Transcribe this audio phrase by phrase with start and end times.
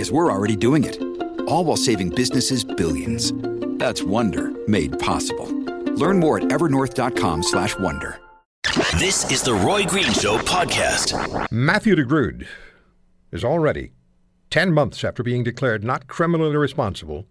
[0.00, 0.98] because we're already doing it.
[1.46, 3.34] All while saving businesses billions.
[3.78, 5.46] That's Wonder made possible.
[5.92, 8.18] Learn more at evernorth.com/slash-wonder.
[8.98, 11.12] This is the Roy Green Show podcast.
[11.52, 12.46] Matthew DeGrood
[13.30, 13.92] is already
[14.48, 17.26] 10 months after being declared not criminally responsible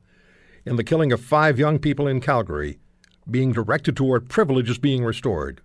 [0.64, 2.78] in the killing of five young people in Calgary
[3.28, 5.62] being directed toward privileges being restored.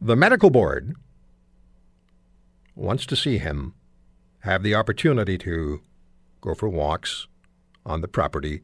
[0.00, 0.96] The medical board
[2.74, 3.74] wants to see him
[4.46, 5.82] have the opportunity to
[6.40, 7.26] go for walks
[7.84, 8.62] on the property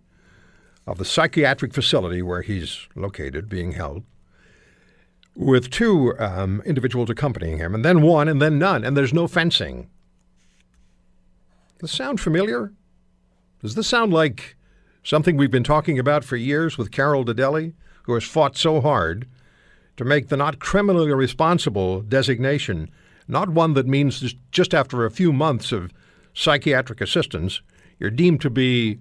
[0.86, 4.04] of the psychiatric facility where he's located, being held,
[5.34, 9.26] with two um, individuals accompanying him, and then one, and then none, and there's no
[9.26, 9.88] fencing.
[11.78, 12.72] Does this sound familiar?
[13.60, 14.56] Does this sound like
[15.02, 18.80] something we've been talking about for years with Carol de Delley, who has fought so
[18.80, 19.26] hard
[19.96, 22.88] to make the not criminally responsible designation
[23.32, 25.90] not one that means just after a few months of
[26.34, 27.62] psychiatric assistance,
[27.98, 28.98] you're deemed to be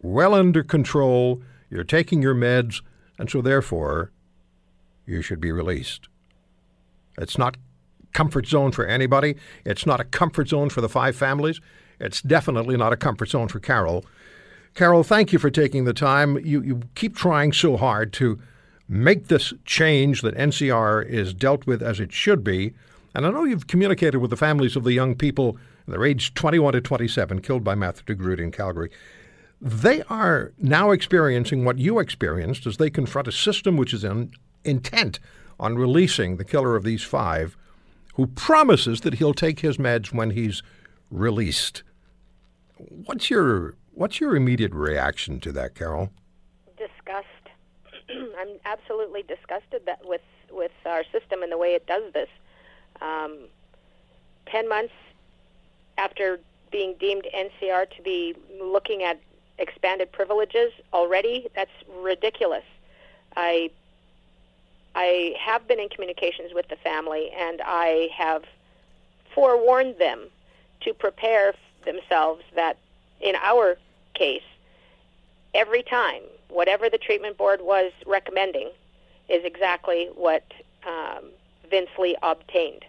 [0.00, 2.82] well under control, you're taking your meds,
[3.18, 4.12] and so therefore
[5.06, 6.08] you should be released.
[7.18, 7.56] It's not
[8.12, 9.34] comfort zone for anybody.
[9.64, 11.60] It's not a comfort zone for the five families.
[12.00, 14.04] It's definitely not a comfort zone for Carol.
[14.74, 16.38] Carol, thank you for taking the time.
[16.44, 18.38] You, you keep trying so hard to
[18.88, 22.72] make this change that NCR is dealt with as it should be.
[23.14, 26.72] And I know you've communicated with the families of the young people, they're aged 21
[26.72, 28.90] to 27, killed by Matthew DeGrood in Calgary.
[29.60, 34.32] They are now experiencing what you experienced as they confront a system which is in,
[34.64, 35.20] intent
[35.60, 37.56] on releasing the killer of these five,
[38.14, 40.62] who promises that he'll take his meds when he's
[41.10, 41.84] released.
[42.76, 46.10] What's your what's your immediate reaction to that, Carol?
[46.76, 47.26] Disgust.
[48.10, 50.20] I'm absolutely disgusted that with
[50.50, 52.28] with our system and the way it does this.
[53.00, 53.48] Um,
[54.46, 54.92] Ten months
[55.96, 56.38] after
[56.70, 59.18] being deemed NCR to be looking at
[59.58, 61.70] expanded privileges already, that's
[62.02, 62.64] ridiculous.
[63.36, 63.70] I
[64.94, 68.44] I have been in communications with the family, and I have
[69.34, 70.28] forewarned them
[70.82, 72.76] to prepare themselves that
[73.20, 73.76] in our
[74.14, 74.44] case,
[75.52, 78.70] every time, whatever the treatment board was recommending
[79.28, 80.44] is exactly what
[80.86, 81.24] um,
[81.74, 82.84] Vince Li obtained.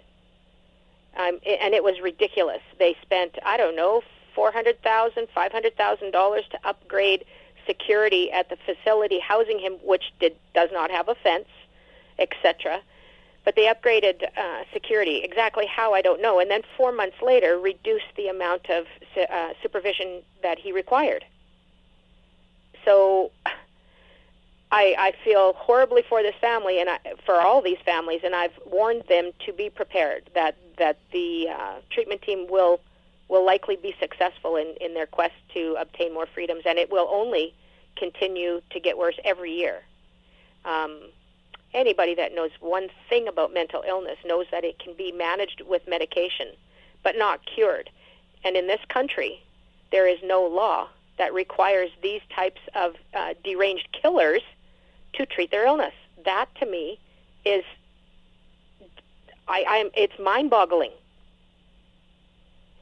[1.18, 2.62] Um, and it was ridiculous.
[2.78, 4.04] They spent, I don't know,
[4.36, 7.26] four hundred thousand, five hundred thousand dollars to upgrade
[7.66, 11.48] security at the facility housing him, which did does not have a fence,
[12.20, 12.80] etc.
[13.44, 15.24] But they upgraded uh, security.
[15.24, 16.40] Exactly how I don't know.
[16.40, 18.86] And then four months later, reduced the amount of
[19.18, 21.26] uh, supervision that he required.
[22.84, 23.32] So
[24.72, 28.58] I, I feel horribly for this family and I, for all these families, and I've
[28.66, 32.80] warned them to be prepared that that the uh, treatment team will
[33.28, 37.08] will likely be successful in, in their quest to obtain more freedoms, and it will
[37.12, 37.54] only
[37.96, 39.82] continue to get worse every year.
[40.64, 41.00] Um,
[41.74, 45.88] anybody that knows one thing about mental illness knows that it can be managed with
[45.88, 46.50] medication,
[47.04, 47.90] but not cured.
[48.44, 49.42] And in this country,
[49.92, 54.42] there is no law that requires these types of uh, deranged killers
[55.16, 55.94] to treat their illness.
[56.24, 57.00] That to me
[57.44, 57.64] is
[59.48, 60.92] I, I'm it's mind-boggling.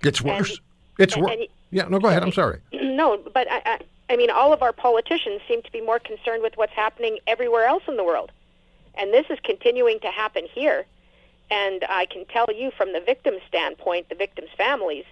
[0.04, 0.52] It's worse.
[0.52, 0.60] And,
[1.00, 1.32] it's worse.
[1.72, 2.24] Yeah, no, go ahead.
[2.24, 2.60] I'm sorry.
[2.94, 3.80] No, but I, I,
[4.12, 7.66] I mean, all of our politicians seem to be more concerned with what's happening everywhere
[7.66, 8.32] else in the world,
[8.94, 10.86] and this is continuing to happen here.
[11.50, 15.06] And I can tell you from the victim's standpoint, the victims' families,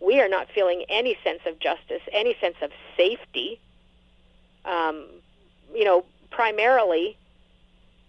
[0.00, 3.58] we are not feeling any sense of justice, any sense of safety.
[4.66, 5.06] Um,
[5.74, 6.04] you know,
[6.34, 7.16] primarily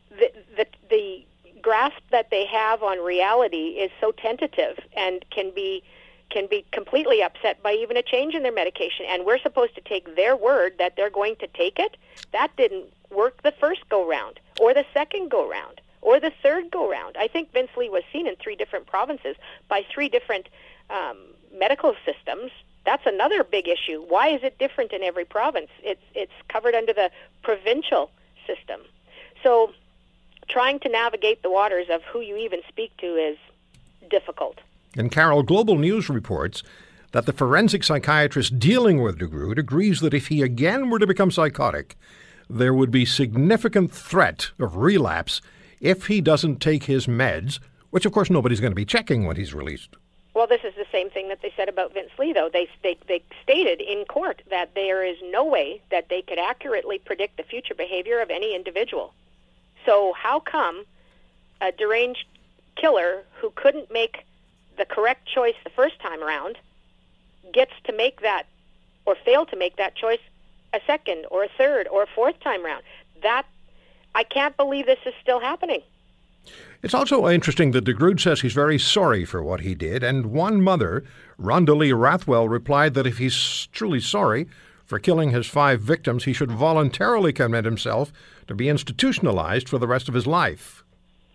[0.09, 1.25] the, the, the
[1.61, 5.83] grasp that they have on reality is so tentative and can be
[6.31, 9.05] can be completely upset by even a change in their medication.
[9.07, 11.97] And we're supposed to take their word that they're going to take it.
[12.31, 16.71] That didn't work the first go round or the second go round or the third
[16.71, 17.15] go round.
[17.15, 19.35] I think Vince Li was seen in three different provinces
[19.69, 20.49] by three different
[20.89, 21.17] um,
[21.55, 22.51] medical systems
[22.85, 24.03] that's another big issue.
[24.07, 25.69] Why is it different in every province?
[25.83, 27.11] It's it's covered under the
[27.43, 28.11] provincial
[28.45, 28.81] system.
[29.43, 29.71] So
[30.47, 33.37] trying to navigate the waters of who you even speak to is
[34.09, 34.59] difficult.
[34.95, 36.63] And Carol, Global News reports
[37.11, 41.31] that the forensic psychiatrist dealing with DeGrood agrees that if he again were to become
[41.31, 41.97] psychotic,
[42.49, 45.41] there would be significant threat of relapse
[45.79, 47.59] if he doesn't take his meds,
[47.89, 49.95] which of course nobody's going to be checking when he's released.
[50.35, 52.49] Well, this is the same thing that they said about Vince Li, though.
[52.51, 56.99] They, they, they stated in court that there is no way that they could accurately
[56.99, 59.13] predict the future behavior of any individual.
[59.85, 60.83] So, how come
[61.61, 62.25] a deranged
[62.75, 64.25] killer who couldn't make
[64.77, 66.57] the correct choice the first time around
[67.53, 68.43] gets to make that
[69.05, 70.19] or fail to make that choice
[70.73, 72.83] a second or a third or a fourth time round?
[73.23, 73.45] That
[74.13, 75.81] I can't believe this is still happening.
[76.81, 80.61] It's also interesting that DeGrood says he's very sorry for what he did, and one
[80.61, 81.03] mother,
[81.41, 84.47] Rhonda Lee Rathwell, replied that if he's truly sorry
[84.85, 88.13] for killing his five victims, he should voluntarily commit himself
[88.47, 90.83] to be institutionalized for the rest of his life.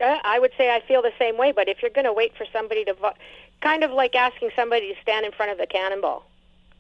[0.01, 2.35] Uh, I would say I feel the same way, but if you're going to wait
[2.37, 3.13] for somebody to, vo-
[3.61, 6.25] kind of like asking somebody to stand in front of the cannonball,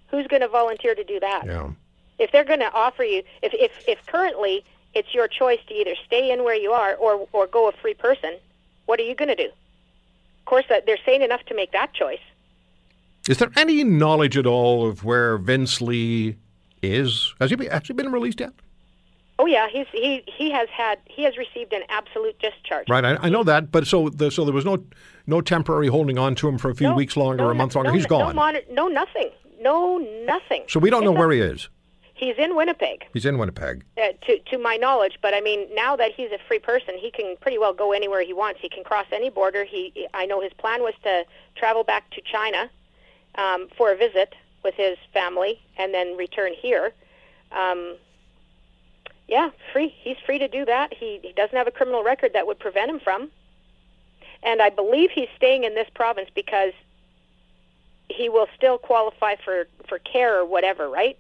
[0.09, 1.45] who's going to volunteer to do that?
[1.45, 1.71] Yeah.
[2.19, 5.95] If they're going to offer you, if, if, if currently it's your choice to either
[6.07, 8.37] stay in where you are or, or go a free person,
[8.87, 9.47] what are you going to do?
[9.49, 12.19] Of course, they're sane enough to make that choice.
[13.29, 16.37] Is there any knowledge at all of where Vince Li
[16.83, 17.35] is?
[17.41, 18.53] Has he actually been released yet?
[19.39, 22.89] Oh yeah, he's he he has had he has received an absolute discharge.
[22.91, 24.85] Right, I, I know that, but so the, so there was no
[25.27, 27.55] no temporary holding on to him for a few No, weeks longer, no, or a
[27.55, 27.91] month longer.
[27.91, 28.35] No, He's gone.
[28.37, 29.31] No, mon- no nothing.
[29.63, 29.97] No
[30.27, 30.65] nothing.
[30.69, 31.69] so we don't know a- where he is.
[32.21, 33.07] He's in Winnipeg.
[33.15, 33.83] He's in Winnipeg.
[33.97, 35.19] uh, to to my knowledge.
[35.23, 38.23] But I mean, now that he's a free person, he can pretty well go anywhere
[38.23, 38.61] he wants.
[38.61, 39.65] He can cross any border.
[39.65, 41.25] He, I know his plan was to
[41.57, 42.69] travel back to China
[43.37, 46.93] um, for a visit with his family and then return here.
[47.53, 47.97] Um,
[49.27, 49.89] yeah, free.
[50.03, 50.93] He's free to do that.
[50.93, 53.31] He he doesn't have a criminal record that would prevent him from.
[54.43, 56.75] And I believe he's staying in this province because
[58.11, 61.17] he will still qualify for for care or whatever, right?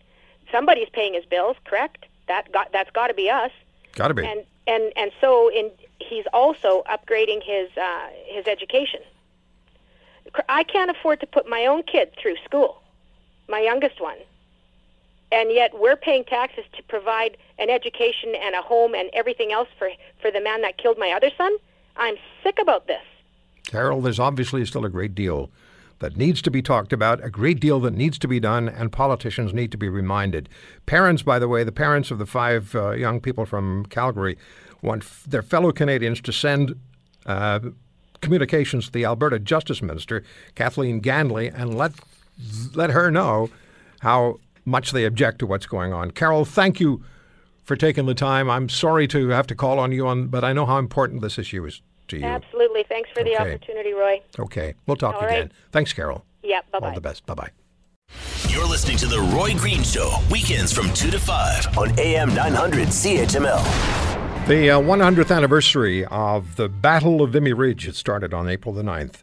[0.52, 2.06] Somebody's paying his bills, correct?
[2.28, 3.50] That got that's got to be us.
[3.94, 4.24] Got to be.
[4.24, 9.00] And and and so in he's also upgrading his uh, his education.
[10.48, 12.80] I can't afford to put my own kid through school,
[13.48, 14.18] my youngest one,
[15.32, 19.68] and yet we're paying taxes to provide an education and a home and everything else
[19.78, 21.56] for for the man that killed my other son.
[21.96, 23.02] I'm sick about this.
[23.64, 25.50] Carol, there's obviously still a great deal
[26.00, 28.90] that needs to be talked about, a great deal that needs to be done, and
[28.90, 30.48] politicians need to be reminded.
[30.86, 34.36] Parents, by the way, the parents of the five uh, young people from Calgary
[34.82, 36.74] want f- their fellow Canadians to send
[37.26, 37.60] uh,
[38.22, 40.24] communications to the Alberta Justice Minister,
[40.54, 41.92] Kathleen Ganley, and let
[42.74, 43.50] let her know
[44.00, 46.10] how much they object to what's going on.
[46.10, 47.04] Carol, thank you
[47.62, 48.48] for taking the time.
[48.48, 51.38] I'm sorry to have to call on you on, but I know how important this
[51.38, 52.24] issue is to you.
[52.24, 52.84] Absolutely.
[52.88, 53.54] Thanks for the Okay.
[53.54, 54.20] opportunity, Roy.
[54.38, 55.40] Okay, we'll talk All again.
[55.42, 55.52] right.
[55.72, 56.24] Thanks, Carol.
[56.42, 56.60] Yeah.
[56.72, 56.94] Bye All bye.
[56.94, 57.26] the best.
[57.26, 57.50] Bye bye.
[58.48, 62.88] You're listening to The Roy Green Show, weekends from 2 to 5 on AM 900
[62.88, 63.62] CHML.
[64.48, 67.86] The uh, 100th anniversary of the Battle of Vimy Ridge.
[67.86, 69.22] It started on April the 9th.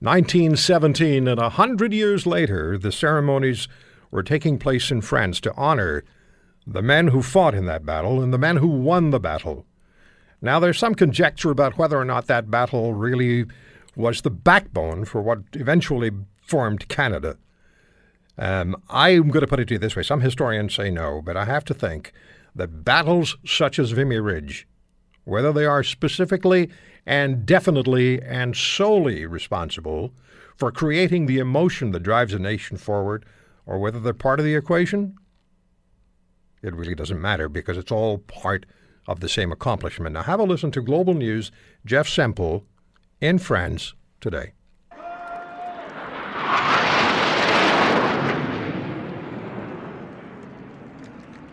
[0.00, 3.68] 1917, and a hundred years later, the ceremonies
[4.10, 6.02] were taking place in France to honor
[6.66, 9.66] the men who fought in that battle and the men who won the battle.
[10.40, 13.46] Now, there's some conjecture about whether or not that battle really
[13.96, 17.36] was the backbone for what eventually formed Canada.
[18.38, 21.36] Um, I'm going to put it to you this way some historians say no, but
[21.36, 22.12] I have to think
[22.54, 24.68] that battles such as Vimy Ridge,
[25.24, 26.70] whether they are specifically
[27.04, 30.12] and definitely and solely responsible
[30.56, 33.24] for creating the emotion that drives a nation forward,
[33.66, 35.16] or whether they're part of the equation,
[36.62, 38.66] it really doesn't matter because it's all part
[39.08, 40.12] of the same accomplishment.
[40.12, 41.50] Now, have a listen to Global News,
[41.84, 42.64] Jeff Semple
[43.20, 44.52] in France today.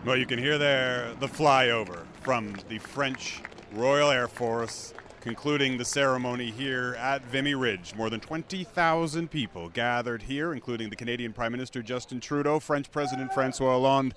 [0.04, 3.40] Well, you can hear there the flyover from the French
[3.72, 7.92] Royal Air Force concluding the ceremony here at Vimy Ridge.
[7.96, 13.32] More than 20,000 people gathered here, including the Canadian Prime Minister Justin Trudeau, French President
[13.32, 14.14] Francois Hollande,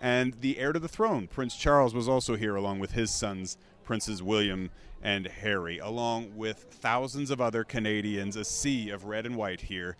[0.00, 3.56] and the heir to the throne, Prince Charles, was also here along with his sons,
[3.84, 4.70] Princes William
[5.02, 9.96] and Harry, along with thousands of other Canadians, a sea of red and white here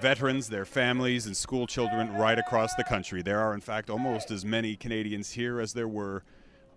[0.00, 3.22] veterans, their families, and school children right across the country.
[3.22, 6.24] There are, in fact, almost as many Canadians here as there were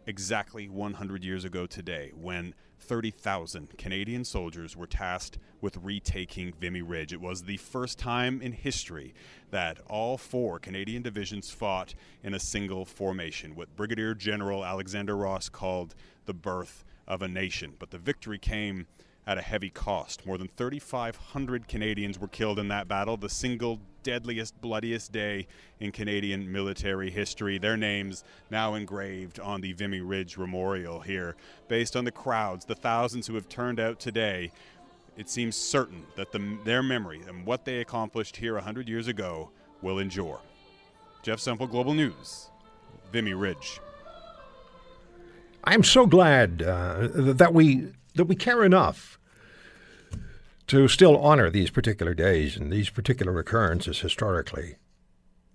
[0.06, 2.54] exactly 100 years ago today when
[2.84, 7.14] 30,000 Canadian soldiers were tasked with retaking Vimy Ridge.
[7.14, 9.14] It was the first time in history
[9.52, 15.50] that all four Canadian divisions fought in a single formation, what Brigadier General Alexander Ross
[15.50, 17.74] called the birth of a nation.
[17.80, 18.88] But the victory came
[19.26, 20.26] at a heavy cost.
[20.26, 25.48] More than 3,500 Canadians were killed in that battle, the single deadliest, bloodiest day
[25.80, 27.58] in Canadian military history.
[27.58, 31.36] Their names now engraved on the Vimy Ridge Memorial here.
[31.68, 34.52] Based on the crowds, the thousands who have turned out today,
[35.18, 39.50] it seems certain that the, their memory and what they accomplished here 100 years ago
[39.82, 40.40] will endure.
[41.22, 42.50] Jeff Semple, Global News,
[43.12, 43.80] Vimy Ridge.
[45.64, 49.18] I am so glad uh, that we that we care enough
[50.68, 54.76] to still honor these particular days and these particular occurrences historically.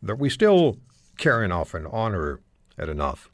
[0.03, 0.77] That we still
[1.17, 2.41] care enough and honor
[2.77, 3.31] it enough.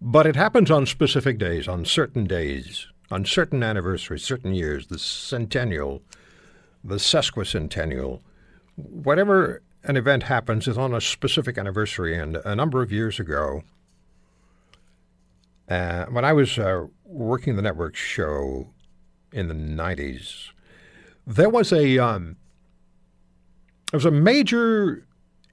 [0.00, 4.98] But it happens on specific days, on certain days, on certain anniversaries, certain years, the
[4.98, 6.02] centennial,
[6.82, 8.20] the sesquicentennial.
[8.76, 12.16] Whatever an event happens is on a specific anniversary.
[12.16, 13.62] And a number of years ago,
[15.68, 18.68] uh, when I was uh, working the network show
[19.32, 20.50] in the 90s,
[21.26, 22.36] there was a um,
[23.90, 25.06] there was a major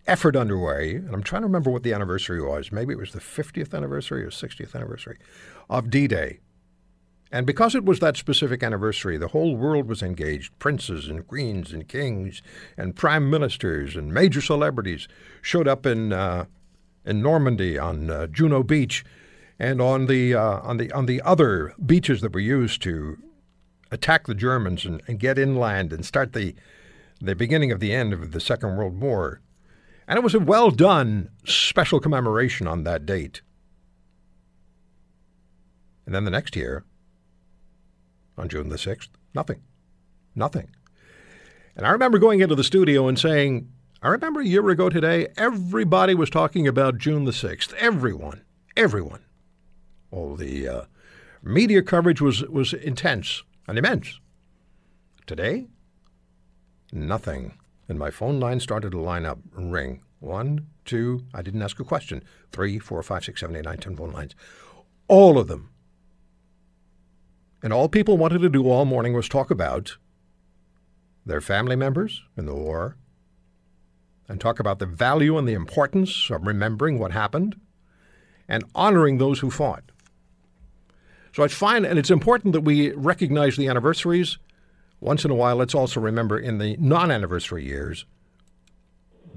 [0.07, 2.71] effort underway, and I'm trying to remember what the anniversary was.
[2.71, 5.17] Maybe it was the 50th anniversary or 60th anniversary
[5.69, 6.39] of D-Day.
[7.31, 10.57] And because it was that specific anniversary, the whole world was engaged.
[10.57, 12.41] Princes and queens and kings
[12.75, 15.07] and prime ministers and major celebrities
[15.43, 16.45] showed up in uh,
[17.05, 19.05] in Normandy on uh, Juno Beach
[19.59, 23.19] and on the uh, on the on the other beaches that were used to
[23.91, 26.55] attack the Germans and, and get inland and start the
[27.21, 29.41] the beginning of the end of the Second World War.
[30.07, 33.41] And it was a well done special commemoration on that date.
[36.05, 36.85] And then the next year,
[38.37, 39.61] on June the 6th, nothing.
[40.33, 40.71] Nothing.
[41.75, 43.69] And I remember going into the studio and saying,
[44.01, 47.73] I remember a year ago today, everybody was talking about June the 6th.
[47.73, 48.41] Everyone.
[48.75, 49.23] Everyone.
[50.09, 50.81] All the uh,
[51.43, 54.19] media coverage was, was intense and immense.
[55.27, 55.67] Today,
[56.91, 57.53] nothing.
[57.87, 60.01] And my phone line started to line up ring.
[60.19, 62.23] One, two, I didn't ask a question.
[62.51, 64.35] Three, four, five, six, seven, eight, nine, ten phone lines.
[65.07, 65.69] All of them.
[67.61, 69.97] And all people wanted to do all morning was talk about
[71.25, 72.97] their family members in the war
[74.27, 77.55] and talk about the value and the importance of remembering what happened
[78.47, 79.83] and honoring those who fought.
[81.33, 84.37] So it's fine, and it's important that we recognize the anniversaries.
[84.99, 88.05] Once in a while, let's also remember in the non anniversary years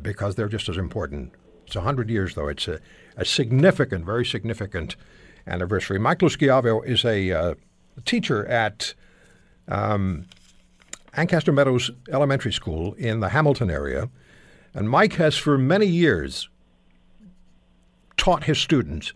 [0.00, 1.32] because they're just as important.
[1.66, 2.48] It's 100 years, though.
[2.48, 2.80] It's a,
[3.16, 4.96] a significant, very significant
[5.46, 5.98] anniversary.
[5.98, 7.54] Michael Schiavo is a uh,
[8.04, 8.94] teacher at
[9.68, 10.26] um,
[11.14, 14.08] Ancaster Meadows Elementary School in the Hamilton area.
[14.74, 16.48] And Mike has for many years
[18.16, 19.12] taught his students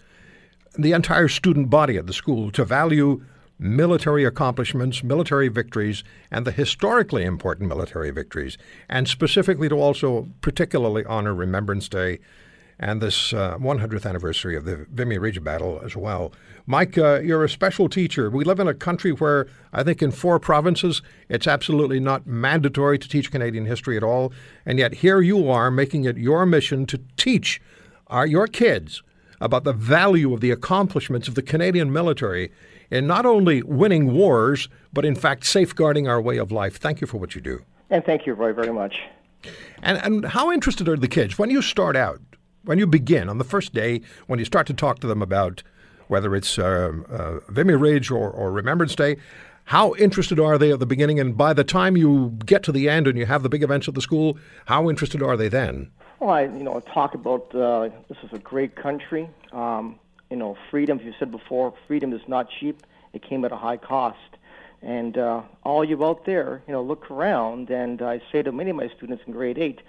[0.78, 3.24] the entire student body at the school to value
[3.58, 11.04] military accomplishments, military victories, and the historically important military victories, and specifically to also particularly
[11.06, 12.18] honor Remembrance Day
[12.78, 16.32] and this uh, 100th anniversary of the Vimy Ridge battle as well.
[16.66, 18.28] Mike, uh, you're a special teacher.
[18.28, 22.98] We live in a country where I think in four provinces it's absolutely not mandatory
[22.98, 24.32] to teach Canadian history at all,
[24.66, 27.62] and yet here you are making it your mission to teach
[28.08, 29.02] our, your kids
[29.40, 32.52] about the value of the accomplishments of the Canadian military
[32.90, 36.78] in not only winning wars, but in fact safeguarding our way of life.
[36.78, 37.62] Thank you for what you do.
[37.90, 39.00] And thank you, Roy, very much.
[39.82, 42.20] And, and how interested are the kids when you start out,
[42.64, 45.62] when you begin on the first day, when you start to talk to them about
[46.08, 49.16] whether it's uh, uh, Vimy Ridge or, or Remembrance Day?
[49.64, 51.18] How interested are they at the beginning?
[51.18, 53.88] And by the time you get to the end and you have the big events
[53.88, 55.90] at the school, how interested are they then?
[56.18, 59.28] Well, I you know talk about uh, this is a great country.
[59.52, 59.98] Um,
[60.30, 60.98] you know, freedom.
[61.04, 62.82] You said before, freedom is not cheap.
[63.12, 64.18] It came at a high cost.
[64.80, 67.70] And uh, all you out there, you know, look around.
[67.70, 69.82] And I say to many of my students in grade eight,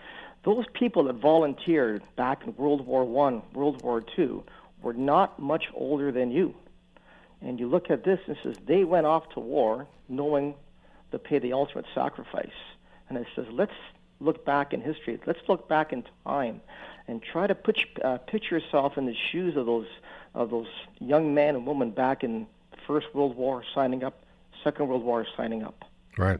[0.43, 4.43] those people that volunteered back in World War One, World War Two,
[4.81, 6.53] were not much older than you.
[7.41, 10.55] And you look at this and says they went off to war knowing
[11.11, 12.49] to pay the ultimate sacrifice.
[13.07, 13.71] And it says let's
[14.19, 15.19] look back in history.
[15.25, 16.61] Let's look back in time
[17.07, 19.87] and try to put, uh, picture yourself in the shoes of those
[20.33, 20.67] of those
[20.99, 22.45] young men and women back in
[22.85, 24.23] First World War signing up,
[24.63, 25.83] Second World War signing up.
[26.17, 26.39] Right.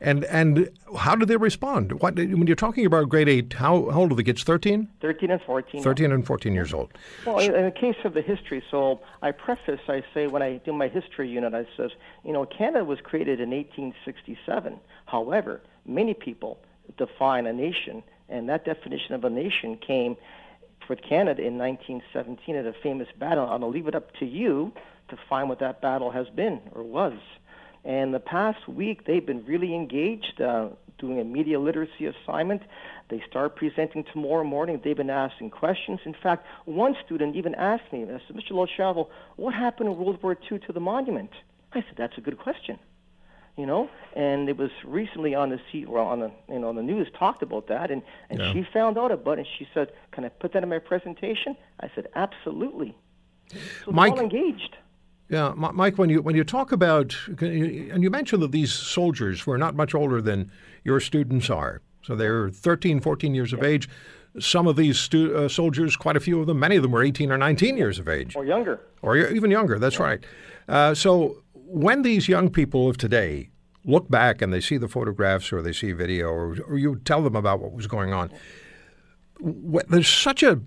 [0.00, 2.00] And and how do they respond?
[2.00, 3.54] What when you're talking about grade eight?
[3.54, 4.42] How, how old are the kids?
[4.42, 4.88] Thirteen.
[5.00, 5.82] Thirteen and fourteen.
[5.82, 6.92] Thirteen and fourteen years old.
[7.24, 10.72] Well, in the case of the history, so I preface, I say when I do
[10.72, 11.92] my history unit, I says,
[12.24, 14.78] you know, Canada was created in 1867.
[15.06, 16.58] However, many people
[16.96, 20.16] define a nation, and that definition of a nation came
[20.86, 23.44] for Canada in 1917 at a famous battle.
[23.44, 24.72] I'm going to leave it up to you
[25.08, 27.18] to find what that battle has been or was.
[27.84, 32.62] And the past week, they've been really engaged, uh, doing a media literacy assignment.
[33.10, 34.80] They start presenting tomorrow morning.
[34.82, 36.00] They've been asking questions.
[36.04, 38.52] In fact, one student even asked me, I said, Mr.
[38.52, 41.30] Lochavo, what happened in World War II to the monument?
[41.72, 42.78] I said, that's a good question.
[43.56, 46.82] You know, and it was recently on the seat, well, on the you know the
[46.82, 48.52] news talked about that, and and Yeah.
[48.52, 49.46] she found out about it.
[49.46, 52.94] and She said, "Can I put that in my presentation?" I said, "Absolutely."
[53.84, 54.76] So Mike- all engaged.
[55.30, 59.56] Yeah, Mike, when you when you talk about and you mentioned that these soldiers were
[59.58, 60.50] not much older than
[60.84, 63.88] your students are, so they're 13, 14 years of age.
[64.38, 67.02] Some of these stu- uh, soldiers, quite a few of them, many of them were
[67.02, 68.80] 18 or 19 years of age, or younger.
[69.00, 69.78] or even younger.
[69.78, 70.22] That's right.
[70.68, 73.50] Uh, so when these young people of today
[73.84, 77.22] look back and they see the photographs or they see video or, or you tell
[77.22, 78.30] them about what was going on,
[79.88, 80.60] there's such a,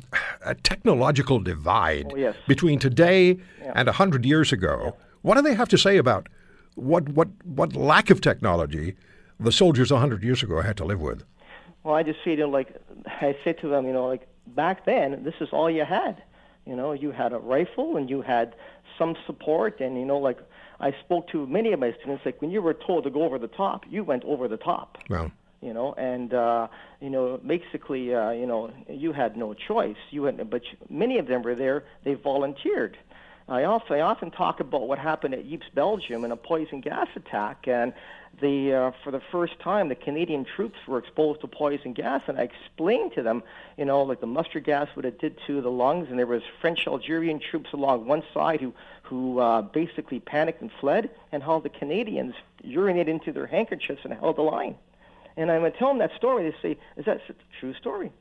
[0.46, 2.36] a technological divide Oh, yes.
[2.48, 3.38] between today
[3.76, 4.96] and a hundred years ago.
[5.22, 6.28] What do they have to say about
[6.76, 8.96] what what what lack of technology
[9.40, 11.24] the soldiers a hundred years ago had to live with?
[11.84, 12.76] Well, I just say to them, like
[13.06, 16.22] I said to them, you know, like back then, this is all you had.
[16.66, 18.54] You know, you had a rifle and you had
[18.98, 20.38] some support, and you know, like
[20.80, 23.38] I spoke to many of my students, like when you were told to go over
[23.38, 24.98] the top, you went over the top.
[25.10, 25.32] Well,
[25.62, 26.68] You know, and uh,
[27.02, 29.98] you know, basically, uh, you know, you had no choice.
[30.10, 31.84] You had, but many of them were there.
[32.06, 32.98] They volunteered.
[33.50, 37.08] I also I often talk about what happened at Ypres, Belgium, in a poison gas
[37.16, 37.94] attack, and
[38.40, 42.40] the uh, for the first time the Canadian troops were exposed to poison gas, and
[42.40, 43.42] I explained to them,
[43.76, 46.44] you know, like the mustard gas what it did to the lungs, and there was
[46.62, 48.74] French Algerian troops along one side who
[49.10, 54.14] who uh, basically panicked and fled, and how the Canadians urinated into their handkerchiefs and
[54.14, 54.76] held the line.
[55.36, 56.50] And I'm going to tell them that story.
[56.50, 58.12] They say, "Is that a true story?"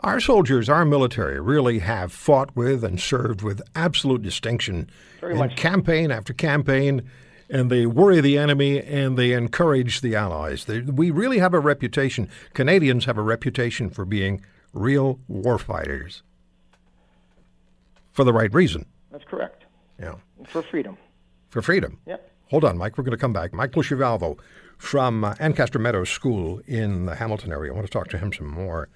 [0.00, 4.88] our soldiers, our military, really have fought with and served with absolute distinction
[5.20, 5.56] Very in much.
[5.56, 7.02] campaign after campaign.
[7.50, 10.64] And they worry the enemy and they encourage the allies.
[10.64, 12.28] They, we really have a reputation.
[12.54, 16.22] Canadians have a reputation for being real warfighters
[18.12, 18.86] for the right reason.
[19.14, 19.62] That's correct.
[20.00, 20.16] Yeah.
[20.48, 20.98] For freedom.
[21.48, 22.00] for freedom.
[22.04, 22.32] Yep.
[22.50, 22.98] Hold on, Mike.
[22.98, 23.52] We're going to come back.
[23.52, 24.36] Mike Chivalvo
[24.76, 27.70] from uh, Ancaster Meadows School in the Hamilton area.
[27.70, 28.88] I want to talk to him some more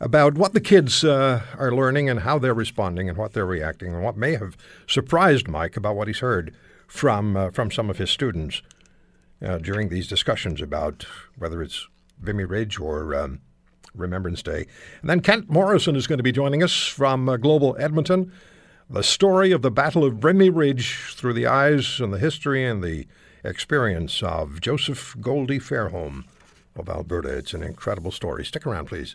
[0.00, 3.94] about what the kids uh, are learning and how they're responding and what they're reacting
[3.94, 4.54] and what may have
[4.86, 6.54] surprised Mike about what he's heard
[6.86, 8.60] from uh, from some of his students
[9.42, 11.06] uh, during these discussions about
[11.38, 11.88] whether it's
[12.20, 13.40] Vimy Ridge or um,
[13.94, 14.66] Remembrance Day.
[15.00, 18.30] And then Kent Morrison is going to be joining us from uh, Global Edmonton.
[18.90, 22.82] The story of the Battle of Vimy Ridge through the eyes and the history and
[22.82, 23.06] the
[23.44, 26.24] experience of Joseph Goldie Fairholm
[26.74, 27.28] of Alberta.
[27.36, 28.46] It's an incredible story.
[28.46, 29.14] Stick around, please.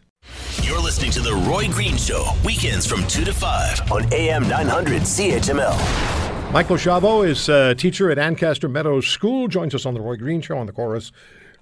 [0.62, 5.02] You're listening to The Roy Green Show, weekends from 2 to 5 on AM 900
[5.02, 6.52] CHML.
[6.54, 10.42] Michael Chavot is a teacher at Ancaster Meadows School, joins us on the Roy Green
[10.42, 11.12] Show on the Corus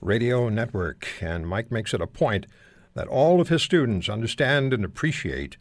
[0.01, 1.07] Radio Network.
[1.21, 2.45] And Mike makes it a point
[2.93, 5.55] that all of his students understand and appreciate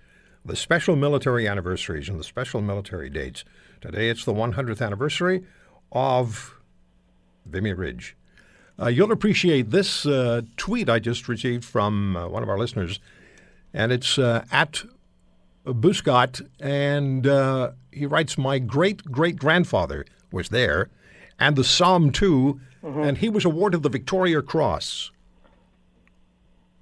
[0.45, 3.45] the special military anniversaries and the special military dates.
[3.81, 5.45] Today it's the 100th anniversary
[5.93, 6.57] of
[7.47, 8.17] Vimy Ridge.
[8.81, 12.99] Uh, you'll appreciate this uh, tweet I just received from uh, one of our listeners,
[13.75, 14.83] and it's uh, at
[15.67, 20.89] Buscott, and uh, he writes, My great great grandfather was there,
[21.39, 25.11] and the Psalm too, and he was awarded the Victoria Cross.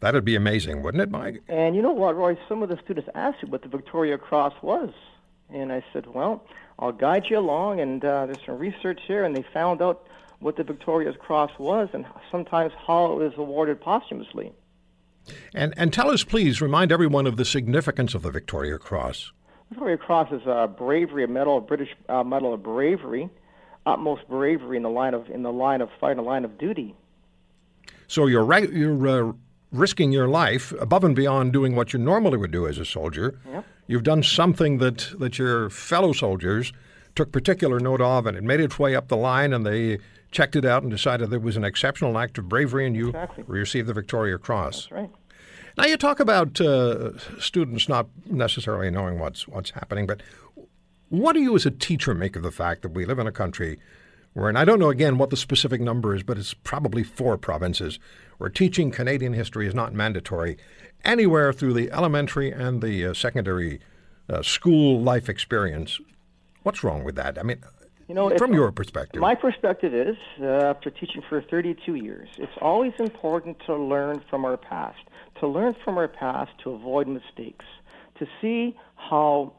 [0.01, 1.43] That'd be amazing, wouldn't it, Mike?
[1.49, 2.39] And you know what, Roy?
[2.49, 4.91] Some of the students asked me what the Victoria Cross was.
[5.51, 6.45] And I said, well,
[6.79, 9.25] I'll guide you along, and uh, there's some research here.
[9.25, 10.07] And they found out
[10.41, 14.53] what the Victoria's Cross was and sometimes how it was awarded posthumously.
[15.53, 19.33] And and tell us, please, remind everyone of the significance of the Victoria Cross.
[19.69, 23.29] Victoria Cross is a bravery, a medal, a British uh, medal of bravery,
[23.85, 26.57] utmost bravery in the line of in the line of fight, in the line of
[26.57, 26.95] duty.
[28.07, 29.33] So you're right, you're uh,
[29.73, 33.39] risking your life above and beyond doing what you normally would do as a soldier.
[33.51, 33.65] Yep.
[33.87, 36.73] You've done something that that your fellow soldiers
[37.15, 39.99] took particular note of, and it made its way up the line, and they
[40.31, 43.45] checked it out and decided there was an exceptional act of bravery, and you Exactly.
[43.47, 44.83] received the Victoria Cross.
[44.83, 45.11] That's right.
[45.77, 50.23] Now you talk about uh, students not necessarily knowing what's what's happening, but
[51.09, 53.33] what do you as a teacher make of the fact that we live in a
[53.33, 53.79] country
[54.35, 57.39] where, and I don't know again what the specific number is, but it's probably four
[57.39, 57.99] provinces
[58.39, 60.57] where teaching Canadian history is not mandatory
[61.05, 63.81] anywhere through the elementary and the uh, secondary
[64.31, 66.01] uh, school life experience.
[66.63, 67.39] What's wrong with that?
[67.39, 67.63] I mean,
[68.09, 69.21] You know, from your perspective.
[69.21, 74.45] My perspective is, uh, after teaching for 32 years, it's always important to learn from
[74.45, 74.99] our past,
[75.41, 77.67] to learn from our past to avoid mistakes,
[78.19, 79.53] to see how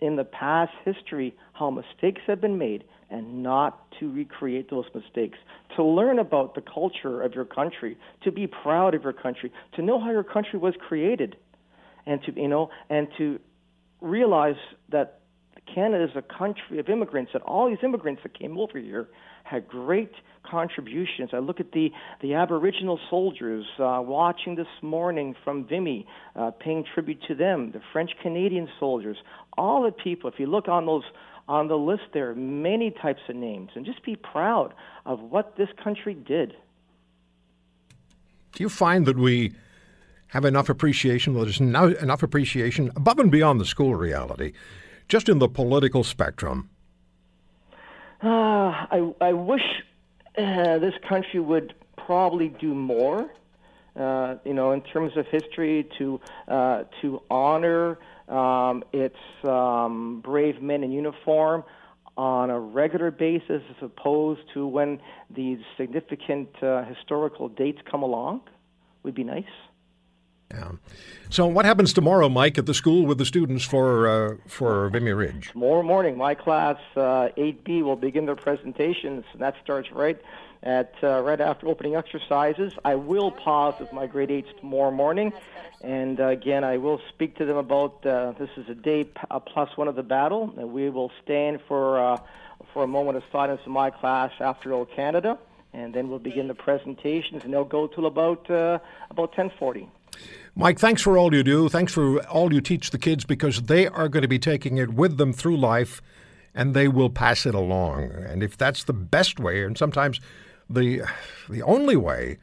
[0.00, 5.38] in the past history how mistakes have been made and not to recreate those mistakes,
[5.76, 9.82] to learn about the culture of your country, to be proud of your country, to
[9.82, 11.36] know how your country was created,
[12.04, 13.38] and to you know, and to
[14.00, 14.56] realize
[14.90, 15.20] that
[15.72, 19.08] Canada is a country of immigrants, that all these immigrants that came over here
[19.44, 20.12] had great
[20.48, 21.30] contributions.
[21.32, 21.90] I look at the,
[22.20, 27.80] the Aboriginal soldiers uh, watching this morning from Vimy, uh, paying tribute to them, the
[27.92, 29.16] French Canadian soldiers,
[29.56, 30.30] all the people.
[30.30, 31.04] If you look on those
[31.48, 35.56] on the list, there are many types of names, and just be proud of what
[35.56, 36.54] this country did.
[38.52, 39.52] Do you find that we
[40.28, 44.52] have enough appreciation, well, there's enough appreciation above and beyond the school reality,
[45.08, 46.68] just in the political spectrum?
[48.22, 49.62] Uh, I, I wish
[50.36, 53.30] uh, this country would probably do more,
[53.94, 60.60] uh, you know, in terms of history to uh, to honor um, its um, brave
[60.60, 61.64] men in uniform
[62.16, 68.40] on a regular basis, as opposed to when these significant uh, historical dates come along,
[69.02, 69.44] would be nice.
[70.50, 70.72] Yeah.
[71.28, 75.12] So, what happens tomorrow, Mike, at the school with the students for uh, for Vimy
[75.12, 75.50] Ridge?
[75.50, 80.20] Tomorrow morning, my class uh, 8B will begin their presentations, and that starts right
[80.62, 82.72] at uh, right after opening exercises.
[82.84, 85.32] I will pause with my grade eights tomorrow morning,
[85.82, 89.20] and uh, again, I will speak to them about uh, this is a day p-
[89.46, 92.18] plus one of the battle, and we will stand for uh,
[92.72, 95.38] for a moment of silence in my class after O Canada,
[95.72, 99.88] and then we'll begin the presentations, and they'll go till about about 10:40.
[100.54, 101.68] Mike, thanks for all you do.
[101.68, 104.94] Thanks for all you teach the kids because they are going to be taking it
[104.94, 106.00] with them through life
[106.56, 108.10] and they will pass it along.
[108.10, 110.20] And if that's the best way, and sometimes
[110.68, 111.02] the
[111.48, 112.38] the only way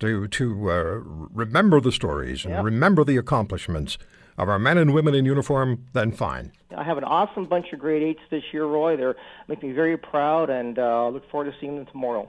[0.00, 1.00] to to uh,
[1.32, 2.64] remember the stories and yep.
[2.64, 3.98] remember the accomplishments
[4.38, 6.50] of our men and women in uniform, then fine.
[6.76, 8.96] I have an awesome bunch of grade eights this year, Roy.
[8.96, 9.16] They're
[9.48, 12.28] make me very proud, and uh, look forward to seeing them tomorrow.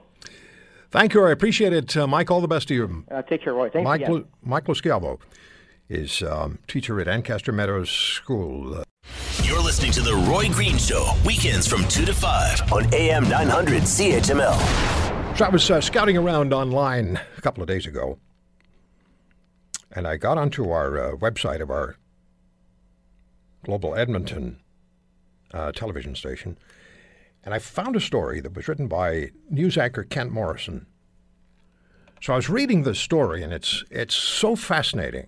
[0.90, 1.24] Thank you.
[1.24, 2.30] I appreciate it, uh, Mike.
[2.30, 3.06] All the best to you.
[3.10, 3.70] Uh, take care, Roy.
[3.70, 4.26] Thanks Mike, again.
[4.44, 5.20] Mike Loscalvo
[5.88, 8.84] is um, teacher at Ancaster Meadows School.
[9.44, 13.84] You're listening to The Roy Green Show, weekends from 2 to 5 on AM 900
[13.84, 15.01] CHML.
[15.36, 18.20] So I was uh, scouting around online a couple of days ago,
[19.92, 21.96] and I got onto our uh, website of our
[23.64, 24.60] Global Edmonton
[25.52, 26.60] uh, television station,
[27.44, 30.86] and I found a story that was written by news anchor Kent Morrison.
[32.22, 35.28] So I was reading this story, and it's it's so fascinating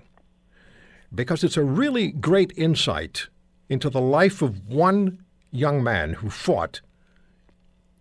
[1.15, 3.29] because it's a really great insight
[3.67, 6.81] into the life of one young man who fought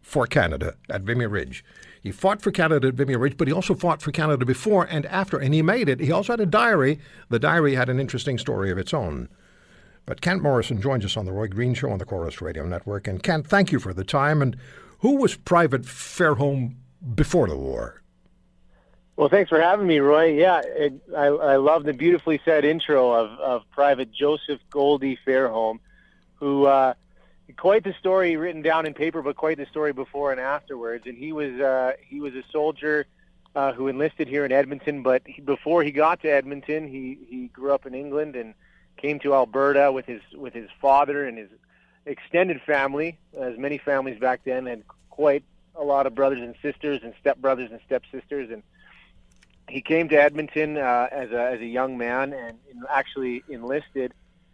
[0.03, 1.65] for Canada at Vimy Ridge.
[2.03, 5.07] He fought for Canada at Vimy Ridge, but he also fought for Canada before and
[5.07, 6.01] after, and he made it.
[6.01, 6.99] He also had a diary.
[7.29, 9.29] The diary had an interesting story of its own.
[10.05, 13.07] But Kent Morrison joins us on the Roy Green Show on the Corus Radio Network.
[13.07, 14.43] And Kent, thank you for the time.
[14.43, 14.57] And
[14.99, 16.75] who was Private Fairholm
[17.15, 18.03] before the war?
[19.15, 20.33] Well, thanks for having me, Roy.
[20.37, 25.79] Yeah, it, I, I love the beautifully said intro of, of Private Joseph Goldie Fairholm,
[26.35, 26.95] who uh,
[27.57, 31.07] quite the story written down in paper, but quite the story before and afterwards.
[31.07, 33.07] And he was uh, he was a soldier
[33.55, 37.49] uh, who enlisted here in Edmonton, but he, before he got to Edmonton, he he
[37.49, 38.55] grew up in England and
[38.97, 41.49] came to Alberta with his with his father and his
[42.07, 47.01] extended family, as many families back then had quite a lot of brothers and sisters
[47.03, 48.63] and stepbrothers and stepsisters, and
[49.69, 52.59] he came to Edmonton uh, as a as a young man and
[52.91, 54.13] actually enlisted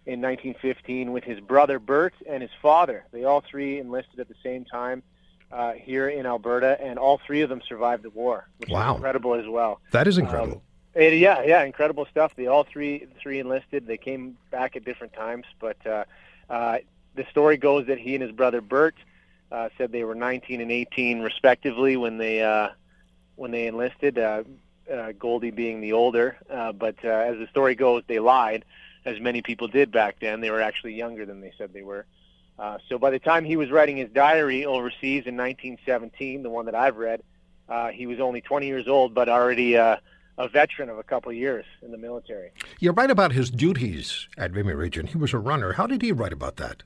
[0.08, 3.04] in 1915 with his brother Bert and his father.
[3.12, 5.02] They all three enlisted at the same time
[5.52, 8.92] uh, here in Alberta, and all three of them survived the war, which wow.
[8.92, 9.82] is incredible as well.
[9.92, 10.62] That is incredible.
[10.96, 12.32] Um, it, yeah, yeah, incredible stuff.
[12.36, 13.86] They all three three enlisted.
[13.86, 16.04] They came back at different times, but uh,
[16.48, 16.78] uh,
[17.14, 18.96] the story goes that he and his brother Bert
[19.52, 22.70] uh, said they were 19 and 18 respectively when they uh,
[23.36, 24.18] when they enlisted.
[24.18, 24.44] Uh,
[24.90, 28.64] uh, Goldie being the older, uh, but uh, as the story goes, they lied,
[29.08, 30.40] as many people did back then.
[30.40, 32.04] They were actually younger than they said they were.
[32.58, 36.66] Uh, so by the time he was writing his diary overseas in 1917, the one
[36.66, 37.22] that I've read,
[37.68, 39.96] uh, he was only 20 years old, but already uh,
[40.36, 42.50] a veteran of a couple of years in the military.
[42.80, 44.98] You're right about his duties at Vimy Ridge.
[45.10, 45.72] He was a runner.
[45.72, 46.82] How did he write about that?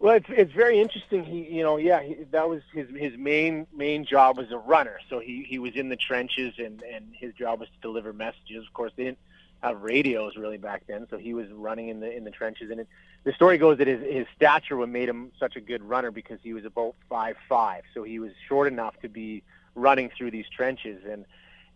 [0.00, 1.24] Well, it's it's very interesting.
[1.24, 5.00] He, you know, yeah, he, that was his his main main job was a runner.
[5.10, 8.64] So he he was in the trenches, and and his job was to deliver messages.
[8.64, 9.18] Of course, they didn't
[9.62, 12.70] have radios really back then, so he was running in the in the trenches.
[12.70, 12.88] And it,
[13.24, 16.38] the story goes that his his stature what made him such a good runner because
[16.42, 19.42] he was about five five, so he was short enough to be
[19.74, 21.02] running through these trenches.
[21.08, 21.24] And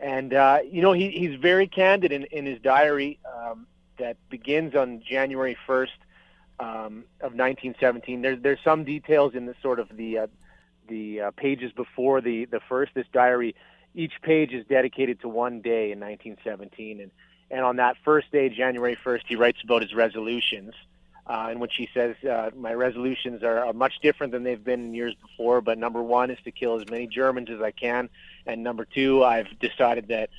[0.01, 3.67] and uh, you know, he, he's very candid in, in his diary um,
[3.99, 5.89] that begins on January 1st,
[6.61, 8.23] um, of 1917.
[8.23, 10.27] There's there's some details in the sort of the uh,
[10.89, 12.93] the uh, pages before the the first.
[12.95, 13.55] This diary,
[13.95, 17.11] each page is dedicated to one day in 1917, and
[17.53, 20.75] and on that first day, January 1st, he writes about his resolutions.
[21.25, 24.81] Uh, in which he says, uh, "My resolutions are, are much different than they've been
[24.81, 25.61] in years before.
[25.61, 28.11] But number one is to kill as many Germans as I can,
[28.45, 30.31] and number two, I've decided that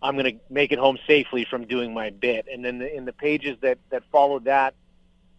[0.00, 3.04] I'm going to make it home safely from doing my bit." And then the, in
[3.04, 4.74] the pages that that followed that,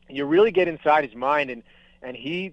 [0.09, 1.63] you really get inside his mind, and
[2.01, 2.51] and he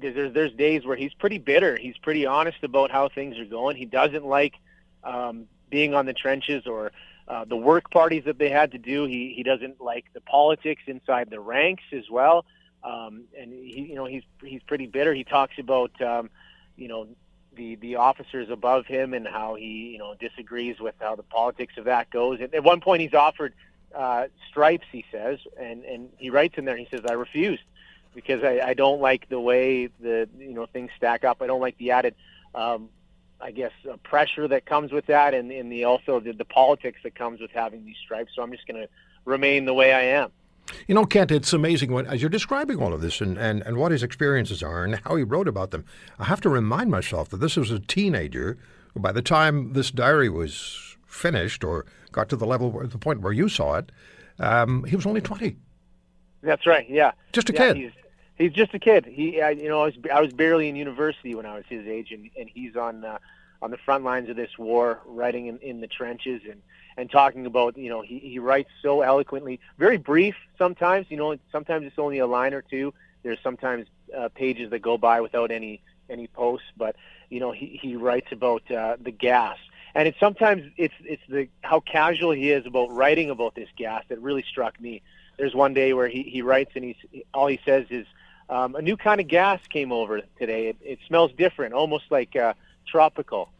[0.00, 1.76] there's there's days where he's pretty bitter.
[1.76, 3.76] He's pretty honest about how things are going.
[3.76, 4.54] He doesn't like
[5.04, 6.92] um, being on the trenches or
[7.28, 9.04] uh, the work parties that they had to do.
[9.04, 12.46] He he doesn't like the politics inside the ranks as well.
[12.82, 15.12] Um, and he you know he's he's pretty bitter.
[15.12, 16.30] He talks about um,
[16.76, 17.06] you know
[17.54, 21.74] the the officers above him and how he you know disagrees with how the politics
[21.76, 22.40] of that goes.
[22.40, 23.52] At, at one point, he's offered
[23.94, 24.86] uh, stripes.
[24.90, 26.76] He says, and and he writes in there.
[26.76, 27.62] He says, "I refused."
[28.14, 31.42] Because I, I don't like the way the you know things stack up.
[31.42, 32.14] I don't like the added
[32.54, 32.88] um,
[33.40, 37.00] I guess, uh, pressure that comes with that, and, and the also the, the politics
[37.04, 38.32] that comes with having these stripes.
[38.34, 38.88] So I'm just going to
[39.24, 40.32] remain the way I am.
[40.86, 43.76] You know, Kent, it's amazing when, as you're describing all of this and, and, and
[43.76, 45.84] what his experiences are and how he wrote about them.
[46.18, 48.58] I have to remind myself that this was a teenager
[48.92, 52.98] who, by the time this diary was finished or got to the level, where, the
[52.98, 53.90] point where you saw it,
[54.38, 55.56] um, he was only 20.
[56.42, 57.12] That's right, yeah.
[57.32, 57.92] Just a yeah, kid.
[58.38, 59.04] He's, just a kid.
[59.06, 61.86] He, I, you know, I was, I was barely in university when I was his
[61.86, 63.18] age, and, and he's on uh,
[63.60, 66.62] on the front lines of this war, writing in, in the trenches and
[66.96, 71.06] and talking about, you know, he he writes so eloquently, very brief sometimes.
[71.10, 72.92] You know, sometimes it's only a line or two.
[73.22, 76.96] There's sometimes uh, pages that go by without any any posts, but
[77.30, 79.56] you know, he he writes about uh, the gas.
[79.94, 84.04] And it's sometimes it's it's the how casual he is about writing about this gas
[84.08, 85.02] that really struck me.
[85.38, 88.06] There's one day where he, he writes and he's all he says is
[88.50, 90.68] um, a new kind of gas came over today.
[90.68, 92.54] It, it smells different, almost like uh,
[92.86, 93.50] tropical,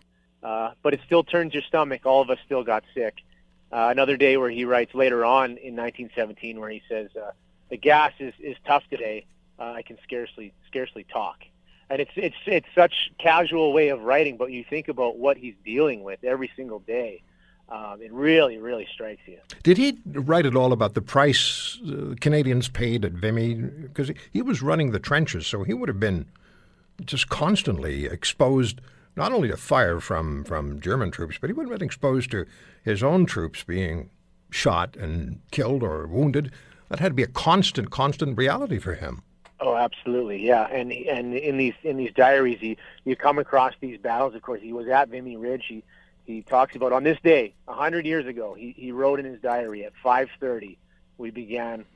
[0.42, 2.06] uh, but it still turns your stomach.
[2.06, 3.22] All of us still got sick.
[3.70, 7.32] Uh, another day where he writes later on in 1917, where he says, uh,
[7.68, 9.26] "The gas is, is tough today.
[9.58, 11.44] Uh, I can scarcely scarcely talk."
[11.90, 15.54] And it's it's it's such casual way of writing, but you think about what he's
[15.64, 17.22] dealing with every single day
[17.70, 19.38] um, it really, really strikes you.
[19.62, 23.54] Did he write at all about the price uh, Canadians paid at Vimy?
[23.54, 26.26] Because he was running the trenches, so he would have been
[27.04, 28.80] just constantly exposed
[29.16, 32.46] not only to fire from, from German troops, but he would have been exposed to
[32.84, 34.10] his own troops being
[34.50, 36.52] shot and killed or wounded.
[36.88, 39.22] That had to be a constant, constant reality for him.
[39.60, 40.68] Oh, absolutely, yeah.
[40.70, 44.36] And and in these in these diaries, he you come across these battles.
[44.36, 45.64] Of course, he was at Vimy Ridge.
[45.68, 45.82] He
[46.28, 49.40] he talks about on this day, a hundred years ago, he, he wrote in his
[49.40, 50.76] diary at 5:30,
[51.16, 51.86] we began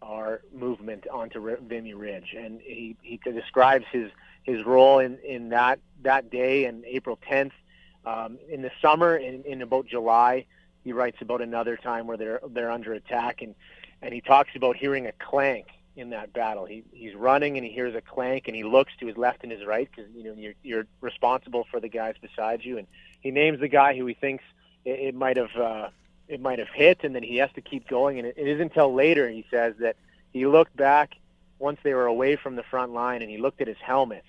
[0.00, 4.10] our movement onto Vimy Ridge, and he, he describes his
[4.42, 7.52] his role in, in that that day and April 10th.
[8.06, 10.46] Um, in the summer, in, in about July,
[10.82, 13.54] he writes about another time where they're they're under attack, and
[14.00, 16.64] and he talks about hearing a clank in that battle.
[16.64, 19.52] He he's running and he hears a clank, and he looks to his left and
[19.52, 22.86] his right because you know you're you're responsible for the guys beside you, and
[23.24, 24.44] he names the guy who he thinks
[24.84, 25.88] it, it might have uh,
[26.28, 28.18] it might have hit, and then he has to keep going.
[28.18, 29.96] And it, it isn't until later he says that
[30.32, 31.16] he looked back
[31.58, 34.24] once they were away from the front line, and he looked at his helmet,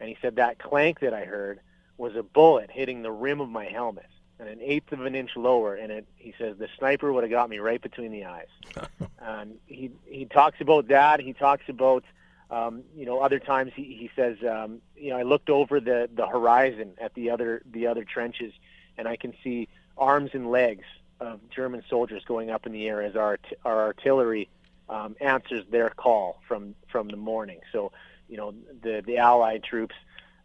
[0.00, 1.60] and he said that clank that I heard
[1.98, 4.06] was a bullet hitting the rim of my helmet,
[4.38, 5.74] and an eighth of an inch lower.
[5.74, 8.48] And it, he says the sniper would have got me right between the eyes.
[9.20, 11.20] and he he talks about that.
[11.20, 12.02] He talks about
[12.50, 16.08] um, you know, other times he, he says, um, you know, I looked over the,
[16.14, 18.52] the horizon at the other the other trenches,
[18.96, 20.84] and I can see arms and legs
[21.20, 24.48] of German soldiers going up in the air as our our artillery
[24.88, 27.60] um, answers their call from from the morning.
[27.72, 27.92] So,
[28.28, 29.94] you know, the the Allied troops,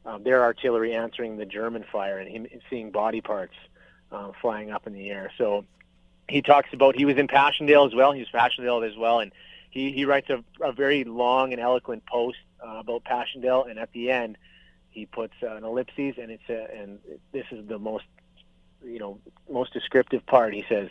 [0.06, 3.56] um, their artillery answering the German fire, and him seeing body parts
[4.12, 5.32] uh, flying up in the air.
[5.38, 5.64] So,
[6.28, 8.12] he talks about he was in Passchendaele as well.
[8.12, 9.32] He was Passchendaele as well, and
[9.74, 13.92] he he writes a, a very long and eloquent post uh, about Passchendaele, and at
[13.92, 14.38] the end
[14.92, 17.00] he puts uh, an ellipses, and it's a, and
[17.32, 18.06] this is the most
[18.86, 20.54] you know most descriptive part.
[20.54, 20.90] He says,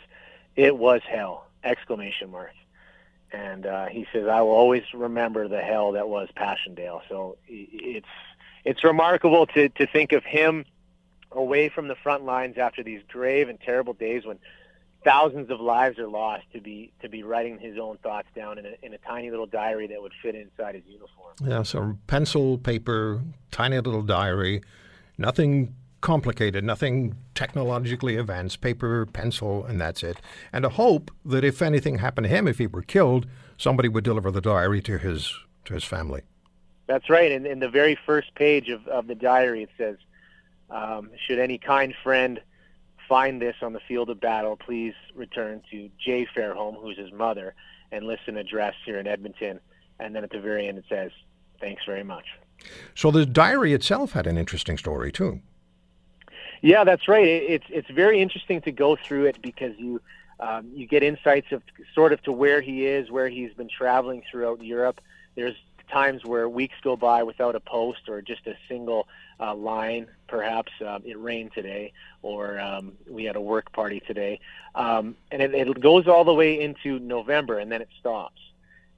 [0.57, 2.51] "It was hell!" exclamation mark.
[3.31, 8.05] And uh, he says, "I will always remember the hell that was Passchendaele." So it's
[8.65, 10.65] it's remarkable to to think of him
[11.31, 14.39] away from the front lines after these grave and terrible days when
[15.03, 18.65] thousands of lives are lost to be to be writing his own thoughts down in
[18.65, 21.33] a, in a tiny little diary that would fit inside his uniform.
[21.43, 24.61] Yeah, so pencil, paper, tiny little diary,
[25.17, 30.17] nothing complicated, nothing technologically advanced, paper, pencil, and that's it.
[30.51, 33.25] And a hope that if anything happened to him, if he were killed,
[33.57, 35.33] somebody would deliver the diary to his
[35.65, 36.21] to his family.
[36.87, 37.31] That's right.
[37.31, 39.95] And in the very first page of, of the diary, it says,
[40.69, 42.41] um, should any kind friend
[43.07, 47.53] find this on the field of battle, please return to Jay Fairholm, who's his mother,
[47.91, 49.59] and list an address here in Edmonton.
[49.99, 51.11] And then at the very end, it says,
[51.59, 52.25] thanks very much.
[52.95, 55.41] So the diary itself had an interesting story, too.
[56.61, 57.27] Yeah, that's right.
[57.27, 59.99] It's it's very interesting to go through it because you
[60.39, 61.61] um, you get insights of
[61.93, 65.01] sort of to where he is, where he's been traveling throughout Europe.
[65.35, 65.55] There's
[65.91, 69.07] times where weeks go by without a post or just a single
[69.39, 70.07] uh, line.
[70.27, 74.39] Perhaps um, it rained today, or um, we had a work party today,
[74.75, 78.41] um, and it, it goes all the way into November, and then it stops,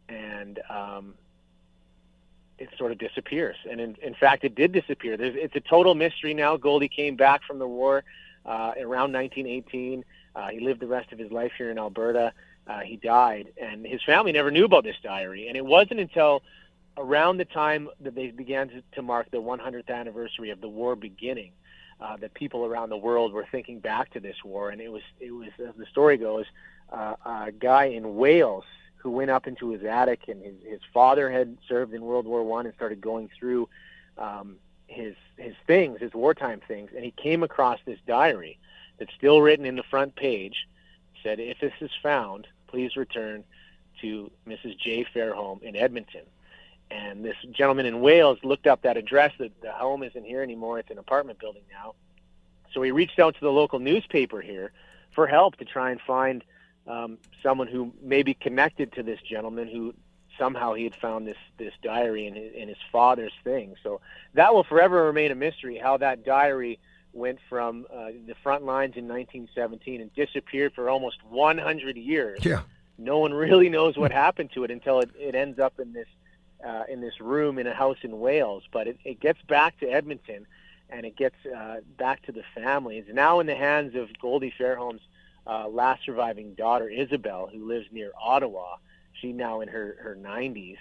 [0.08, 1.14] and um,
[2.58, 3.58] it sort of disappears.
[3.70, 5.18] And in, in fact, it did disappear.
[5.18, 6.58] There's, it's a total mystery now.
[6.58, 8.04] Goldie came back from the war
[8.46, 10.06] uh, around 1918.
[10.36, 12.34] Uh, he lived the rest of his life here in Alberta.
[12.68, 15.48] Uh, he died, and his family never knew about this diary.
[15.48, 16.42] And it wasn't until
[16.98, 20.96] around the time that they began to, to mark the 100th anniversary of the war
[20.96, 21.52] beginning
[22.00, 24.70] uh, that people around the world were thinking back to this war.
[24.70, 26.46] And it was, it was as the story goes,
[26.92, 28.66] uh, a guy in Wales
[28.98, 32.44] who went up into his attic, and his, his father had served in World War
[32.44, 33.70] One and started going through
[34.18, 34.56] um,
[34.88, 38.58] his his things, his wartime things, and he came across this diary
[38.98, 40.68] that's still written in the front page.
[41.22, 43.44] Said, "If this is found, please return
[44.02, 44.76] to Mrs.
[44.80, 45.06] J.
[45.14, 46.24] Fairholm in Edmonton."
[46.92, 49.34] And this gentleman in Wales looked up that address.
[49.40, 51.96] That the home isn't here anymore; it's an apartment building now.
[52.74, 54.72] So he reached out to the local newspaper here
[55.12, 56.44] for help to try and find
[56.88, 59.94] um, someone who may be connected to this gentleman who
[60.38, 63.76] somehow he had found this this diary in his, in his father's thing.
[63.82, 64.02] So
[64.34, 65.78] that will forever remain a mystery.
[65.78, 66.80] How that diary
[67.14, 72.44] went from uh, the front lines in 1917 and disappeared for almost 100 years.
[72.44, 72.64] Yeah.
[72.98, 76.08] No one really knows what happened to it until it, it ends up in this
[76.64, 78.64] uh, in this room in a house in Wales.
[78.72, 80.46] But it, it gets back to Edmonton,
[80.90, 82.98] and it gets uh, back to the family.
[82.98, 85.02] It's now in the hands of Goldie Fairholm's
[85.48, 88.78] uh, last surviving daughter, Isabel, who lives near Ottawa.
[89.14, 90.78] She's now in her her 90s.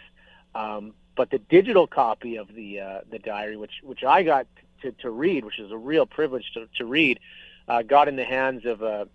[0.54, 4.46] Um, but the digital copy of the uh, the diary, which which I got
[4.82, 7.20] to, to read, which is a real privilege to, to read,
[7.68, 9.08] uh, got in the hands of a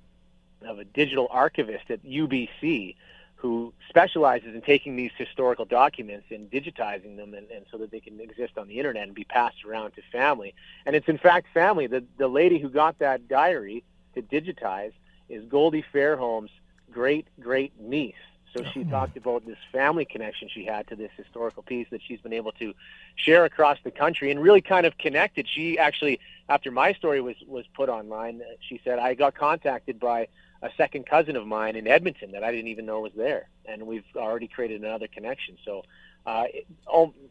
[0.62, 2.96] of a digital archivist at UBC
[3.40, 8.02] who specializes in taking these historical documents and digitizing them and, and so that they
[8.02, 10.54] can exist on the internet and be passed around to family.
[10.86, 11.88] And it's in fact family.
[11.88, 13.84] The the lady who got that diary
[14.16, 14.92] to digitize
[15.30, 16.52] is Goldie Fairholm's
[16.92, 18.16] great great niece.
[18.54, 18.84] So she Oh.
[18.84, 22.52] talked about this family connection she had to this historical piece that she's been able
[22.54, 22.74] to
[23.16, 25.48] share across the country and really kind of connected.
[25.48, 30.00] She actually, after my story was was put online, uh, she said I got contacted
[30.00, 30.28] by
[30.62, 33.88] a second cousin of mine in Edmonton that I didn't even know was there, and
[33.88, 35.58] we've already created another connection.
[35.64, 35.84] So,
[36.26, 36.68] uh, it-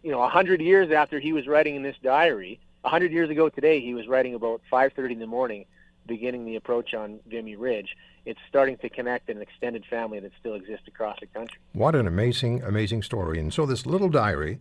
[0.03, 3.29] you know, a hundred years after he was writing in this diary, a hundred years
[3.29, 5.67] ago today, he was writing about 5:30 in the morning
[6.07, 10.55] beginning the approach on Vimy Ridge, it's starting to connect an extended family that still
[10.55, 11.59] exists across the country.
[11.75, 13.39] What an amazing, amazing story.
[13.39, 14.59] And so this little diary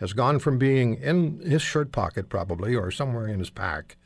[0.00, 3.96] has gone from being in his shirt pocket, probably, or somewhere in his pack,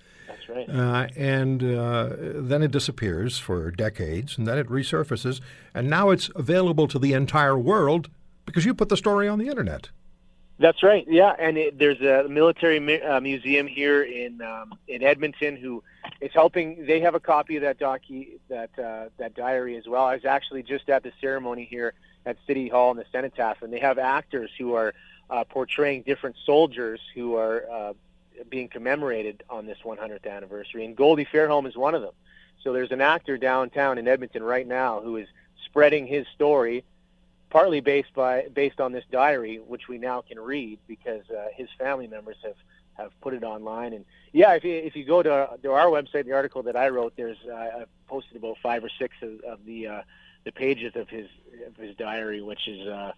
[0.47, 0.69] That's right.
[0.69, 5.41] uh, and uh, then it disappears for decades, and then it resurfaces,
[5.75, 8.09] and now it's available to the entire world
[8.45, 9.91] because you put the story on the internet.
[10.59, 11.05] That's right.
[11.07, 15.83] Yeah, and it, there's a military mu- uh, museum here in um, in Edmonton who
[16.21, 16.87] is helping.
[16.87, 20.05] They have a copy of that docu that uh, that diary as well.
[20.05, 21.93] I was actually just at the ceremony here
[22.25, 24.95] at City Hall in the Cenotaph, and they have actors who are
[25.29, 27.93] uh, portraying different soldiers who are uh,
[28.49, 30.85] being commemorated on this 100th anniversary.
[30.85, 32.15] And Goldie Fairholm is one of them.
[32.63, 35.29] So there's an actor downtown in Edmonton right now who is
[35.65, 36.85] spreading his story
[37.51, 41.69] partly based by based on this diary, which we now can read because uh, his
[41.79, 42.57] family members have
[42.95, 43.93] have put it online.
[43.93, 46.89] And yeah, if you if you go to to our website, the article that I
[46.89, 50.03] wrote, there's uh, I posted about five or six of, of the uh,
[50.45, 51.29] the pages of his
[51.67, 53.13] of his diary, which is uh,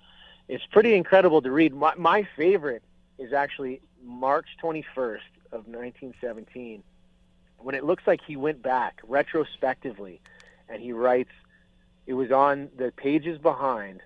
[0.48, 1.74] it's pretty incredible to read.
[1.74, 2.82] My, my favorite
[3.18, 5.18] is actually March 21st
[5.52, 6.82] of 1917,
[7.58, 10.20] when it looks like he went back retrospectively,
[10.68, 11.30] and he writes,
[12.06, 14.02] "It was on the pages behind."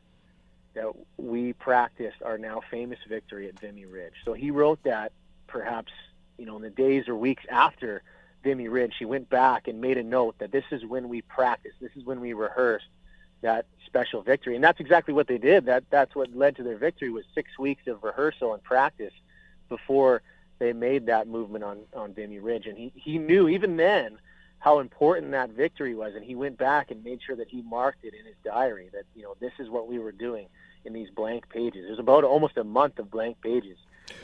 [0.75, 4.15] that we practiced our now famous victory at Vimy Ridge.
[4.25, 5.13] So he wrote that
[5.47, 5.93] perhaps,
[6.39, 8.03] you know, in the days or weeks after
[8.43, 11.77] Vimy Ridge, he went back and made a note that this is when we practiced,
[11.81, 12.87] this is when we rehearsed
[13.43, 14.55] that special victory.
[14.55, 15.67] And that's exactly what they did.
[15.67, 19.13] That that's what led to their victory was 6 weeks of rehearsal and practice
[19.69, 20.23] before
[20.59, 24.19] they made that movement on on Vimy Ridge, and he he knew even then
[24.59, 28.05] how important that victory was, and he went back and made sure that he marked
[28.05, 30.47] it in his diary that you know this is what we were doing
[30.85, 31.85] in these blank pages.
[31.87, 33.77] There's about almost a month of blank pages.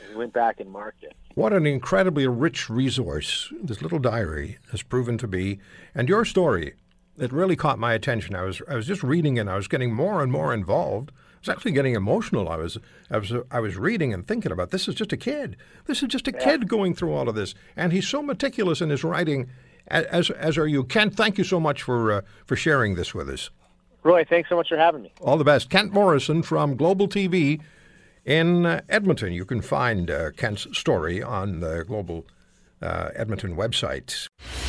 [0.09, 1.13] He went back and marked it.
[1.35, 5.59] What an incredibly rich resource this little diary has proven to be,
[5.93, 6.75] and your story.
[7.19, 8.35] It really caught my attention.
[8.35, 11.11] I was I was just reading and I was getting more and more involved.
[11.11, 12.49] I was actually getting emotional.
[12.49, 12.77] I was
[13.09, 15.57] I was I was reading and thinking about this is just a kid.
[15.85, 16.43] This is just a yeah.
[16.43, 19.49] kid going through all of this, and he's so meticulous in his writing.
[19.87, 21.15] As as are you, Kent.
[21.15, 23.49] Thank you so much for uh, for sharing this with us.
[24.03, 25.11] Roy, thanks so much for having me.
[25.21, 27.59] All the best, Kent Morrison from Global TV
[28.23, 29.33] in uh, Edmonton.
[29.33, 32.25] You can find uh, Kent's story on the Global
[32.81, 34.27] uh, Edmonton website.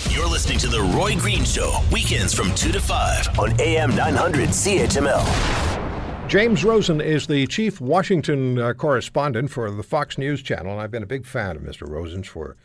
[0.09, 4.49] You're listening to The Roy Green Show, weekends from 2 to 5 on AM 900
[4.49, 6.29] CHML.
[6.29, 10.91] James Rosen is the chief Washington uh, correspondent for the Fox News Channel, and I've
[10.91, 11.89] been a big fan of Mr.
[11.89, 12.57] Rosen's for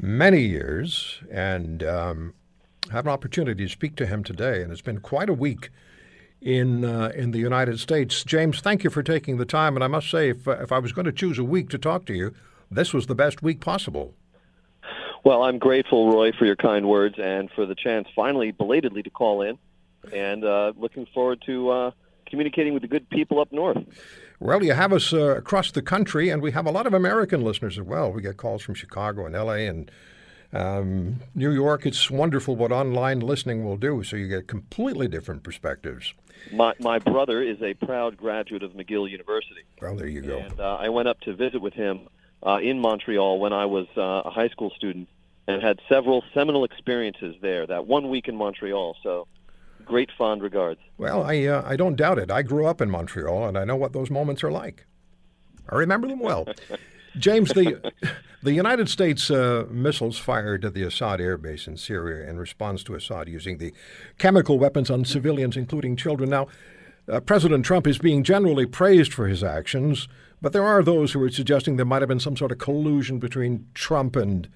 [0.00, 2.34] many years and um,
[2.90, 4.62] have an opportunity to speak to him today.
[4.62, 5.70] And it's been quite a week
[6.40, 8.24] in uh, in the United States.
[8.24, 9.76] James, thank you for taking the time.
[9.76, 11.78] And I must say, if, uh, if I was going to choose a week to
[11.78, 12.32] talk to you,
[12.70, 14.14] this was the best week possible.
[15.24, 19.10] Well, I'm grateful, Roy, for your kind words and for the chance finally, belatedly, to
[19.10, 19.58] call in.
[20.12, 21.90] And uh, looking forward to uh,
[22.26, 23.78] communicating with the good people up north.
[24.40, 27.42] Well, you have us uh, across the country, and we have a lot of American
[27.42, 28.12] listeners as well.
[28.12, 29.90] We get calls from Chicago and LA and
[30.52, 31.84] um, New York.
[31.84, 36.14] It's wonderful what online listening will do, so you get completely different perspectives.
[36.52, 39.62] My, my brother is a proud graduate of McGill University.
[39.82, 40.38] Well, there you go.
[40.38, 42.08] And uh, I went up to visit with him
[42.44, 45.08] uh, in Montreal when I was uh, a high school student
[45.46, 48.96] and had several seminal experiences there that one week in Montreal.
[49.02, 49.26] So
[49.84, 50.80] great fond regards.
[50.98, 52.30] Well, I, uh, I don't doubt it.
[52.30, 54.86] I grew up in Montreal and I know what those moments are like.
[55.70, 56.46] I remember them well.
[57.18, 57.92] James, the
[58.42, 62.84] the United States uh, missiles fired at the Assad air base in Syria in response
[62.84, 63.72] to Assad using the
[64.18, 66.30] chemical weapons on civilians, including children.
[66.30, 66.46] Now,
[67.10, 70.08] uh, President Trump is being generally praised for his actions,
[70.40, 73.18] but there are those who are suggesting there might have been some sort of collusion
[73.18, 74.48] between Trump and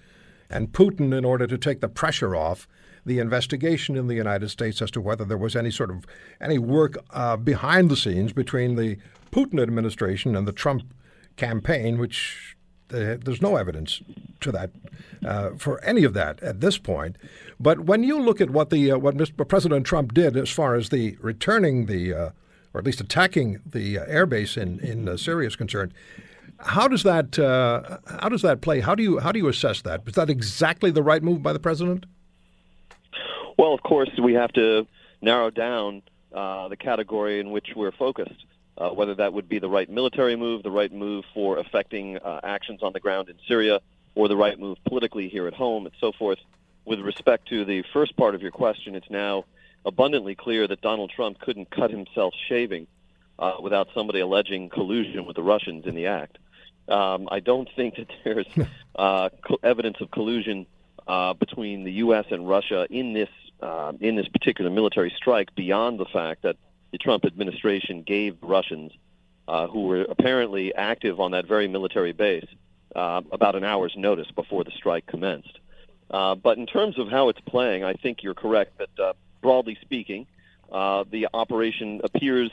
[0.50, 2.68] and Putin in order to take the pressure off
[3.04, 6.04] the investigation in the United States as to whether there was any sort of
[6.40, 8.96] any work uh, behind the scenes between the
[9.32, 10.82] Putin administration and the Trump
[11.36, 12.56] campaign, which
[12.92, 14.02] uh, there's no evidence
[14.40, 14.70] to that
[15.24, 17.16] uh, for any of that at this point.
[17.58, 19.46] But when you look at what the uh, what Mr.
[19.48, 22.30] President Trump did as far as the returning the uh,
[22.74, 25.92] or at least attacking the uh, airbase in in Syria is concerned,
[26.58, 28.80] how does that uh, how does that play?
[28.80, 30.02] How do you how do you assess that?
[30.06, 32.06] Is that exactly the right move by the president?
[33.58, 34.86] Well, of course, we have to
[35.20, 36.02] narrow down
[36.32, 38.46] uh, the category in which we're focused.
[38.78, 42.40] Uh, whether that would be the right military move, the right move for affecting uh,
[42.42, 43.80] actions on the ground in Syria,
[44.14, 46.38] or the right move politically here at home, and so forth.
[46.86, 49.44] With respect to the first part of your question, it's now
[49.84, 52.86] abundantly clear that Donald Trump couldn't cut himself shaving
[53.38, 56.38] uh, without somebody alleging collusion with the Russians in the act.
[56.88, 58.46] Um, I don't think that there's
[58.96, 60.66] uh, co- evidence of collusion
[61.06, 62.26] uh, between the U.S.
[62.30, 63.28] and Russia in this
[63.60, 66.56] uh, in this particular military strike beyond the fact that
[66.90, 68.92] the Trump administration gave Russians,
[69.46, 72.46] uh, who were apparently active on that very military base,
[72.94, 75.58] uh, about an hour's notice before the strike commenced.
[76.10, 79.12] Uh, but in terms of how it's playing, I think you're correct that, uh,
[79.42, 80.26] broadly speaking,
[80.70, 82.50] uh, the operation appears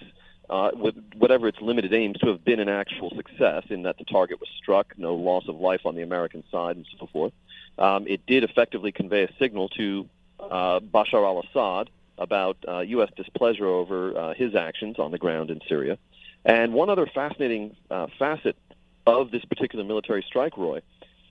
[0.49, 4.03] uh, with whatever its limited aims to have been an actual success in that the
[4.05, 7.33] target was struck, no loss of life on the American side, and so forth.
[7.77, 10.09] Um, it did effectively convey a signal to
[10.39, 13.09] uh, Bashar al-Assad about uh, U.S.
[13.15, 15.97] displeasure over uh, his actions on the ground in Syria.
[16.43, 18.57] And one other fascinating uh, facet
[19.05, 20.81] of this particular military strike, Roy,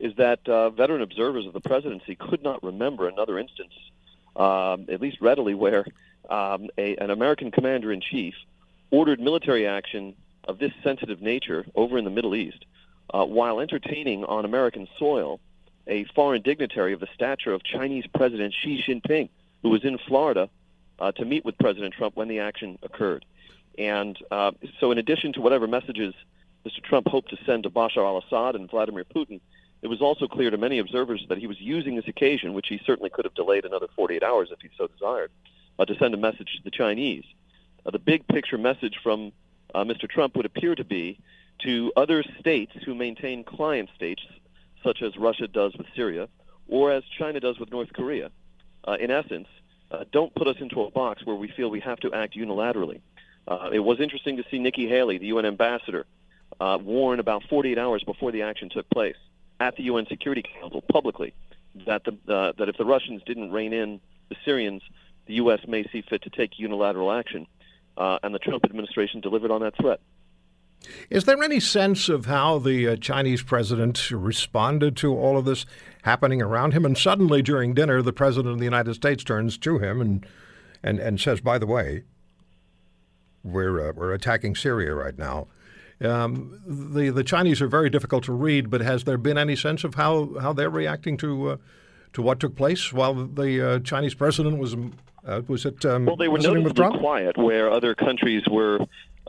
[0.00, 3.72] is that uh, veteran observers of the presidency could not remember another instance,
[4.38, 5.84] um, at least readily, where
[6.30, 8.34] um, a, an American commander in chief
[8.90, 10.14] ordered military action
[10.44, 12.64] of this sensitive nature over in the Middle East
[13.12, 15.40] uh, while entertaining on American soil
[15.86, 19.30] a foreign dignitary of the stature of Chinese President Xi Jinping,
[19.62, 20.48] who was in Florida
[20.98, 23.24] uh, to meet with President Trump when the action occurred.
[23.78, 26.14] And uh, so, in addition to whatever messages
[26.66, 26.82] Mr.
[26.82, 29.40] Trump hoped to send to Bashar al Assad and Vladimir Putin,
[29.82, 32.80] it was also clear to many observers that he was using this occasion, which he
[32.84, 35.30] certainly could have delayed another 48 hours if he so desired,
[35.78, 37.24] uh, to send a message to the Chinese
[37.86, 39.32] uh, the big picture message from
[39.74, 40.08] uh, Mr.
[40.08, 41.18] Trump would appear to be
[41.60, 44.22] to other states who maintain client states,
[44.84, 46.28] such as Russia does with Syria,
[46.68, 48.30] or as China does with North Korea.
[48.86, 49.48] Uh, in essence,
[49.90, 53.00] uh, don't put us into a box where we feel we have to act unilaterally.
[53.46, 56.06] Uh, it was interesting to see Nikki Haley, the UN ambassador,
[56.60, 59.16] warn about 48 hours before the action took place
[59.60, 61.34] at the UN Security Council publicly
[61.86, 64.82] that the uh, that if the Russians didn't rein in the Syrians,
[65.26, 65.60] the U.S.
[65.66, 67.46] may see fit to take unilateral action,
[67.96, 70.00] uh, and the Trump administration delivered on that threat.
[71.10, 75.66] Is there any sense of how the uh, Chinese president responded to all of this
[76.02, 76.84] happening around him?
[76.84, 80.26] And suddenly, during dinner, the president of the United States turns to him and
[80.82, 82.04] and, and says, "By the way,
[83.42, 85.48] we're uh, we're attacking Syria right now."
[86.00, 89.82] Um, the the Chinese are very difficult to read, but has there been any sense
[89.82, 91.56] of how, how they're reacting to uh,
[92.12, 94.76] to what took place while the uh, Chinese president was
[95.26, 98.78] uh, was it um, well they were noticeably quiet where other countries were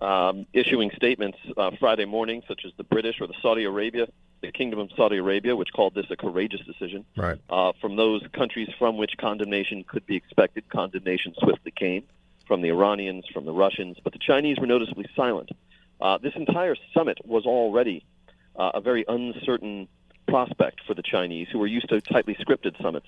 [0.01, 4.07] um, issuing statements uh, Friday morning, such as the British or the Saudi Arabia,
[4.41, 7.03] the Kingdom of Saudi Arabia, which called this a courageous decision.
[7.17, 7.37] Right.
[7.49, 12.03] Uh, from those countries from which condemnation could be expected, condemnation swiftly came
[12.47, 15.51] from the Iranians, from the Russians, but the Chinese were noticeably silent.
[15.99, 18.05] Uh, this entire summit was already
[18.55, 19.87] uh, a very uncertain
[20.27, 23.07] prospect for the Chinese, who were used to tightly scripted summits.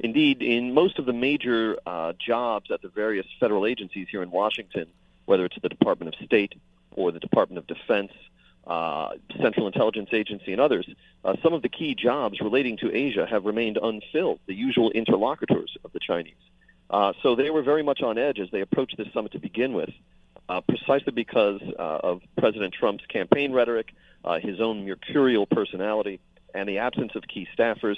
[0.00, 4.30] Indeed, in most of the major uh, jobs at the various federal agencies here in
[4.30, 4.86] Washington,
[5.26, 6.54] whether it's the Department of State
[6.92, 8.12] or the Department of Defense,
[8.66, 9.10] uh,
[9.40, 10.88] Central Intelligence Agency, and others,
[11.24, 15.76] uh, some of the key jobs relating to Asia have remained unfilled, the usual interlocutors
[15.84, 16.34] of the Chinese.
[17.22, 19.90] So they were very much on edge as they approached this summit to begin with,
[20.48, 26.20] uh, precisely because uh, of President Trump's campaign rhetoric, uh, his own mercurial personality,
[26.54, 27.96] and the absence of key staffers.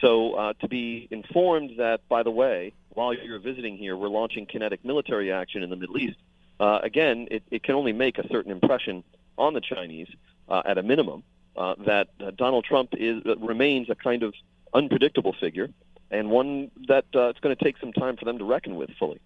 [0.00, 4.46] So uh, to be informed that, by the way, while you're visiting here, we're launching
[4.46, 6.16] kinetic military action in the Middle East,
[6.58, 9.02] uh, again, it, it, can only make a certain impression
[9.38, 10.08] on the Chinese,
[10.48, 11.22] uh, at a minimum,
[11.56, 14.34] that Donald Trump is remains a kind of
[14.72, 15.68] unpredictable figure
[16.10, 19.20] and one that it's going to take some time for them to reckon with fully.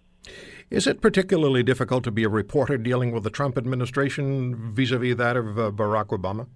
[0.69, 5.37] Is it particularly difficult to be a reporter dealing with the Trump administration vis-a-vis that
[5.37, 5.45] of
[5.75, 6.47] Barack Obama?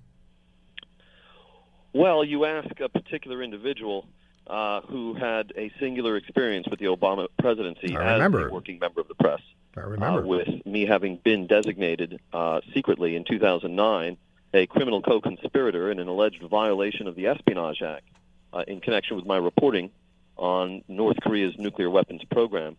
[1.94, 4.06] Well, you ask a particular individual
[4.48, 9.08] uh, who had a singular experience with the Obama presidency as a working member of
[9.08, 9.42] the press.
[9.78, 10.24] I remember.
[10.24, 14.18] Uh, with me having been designated uh, secretly in 2009
[14.54, 18.06] a criminal co-conspirator in an alleged violation of the Espionage Act
[18.54, 19.92] uh, in connection with my reporting
[20.38, 22.76] on North Korea's nuclear weapons program.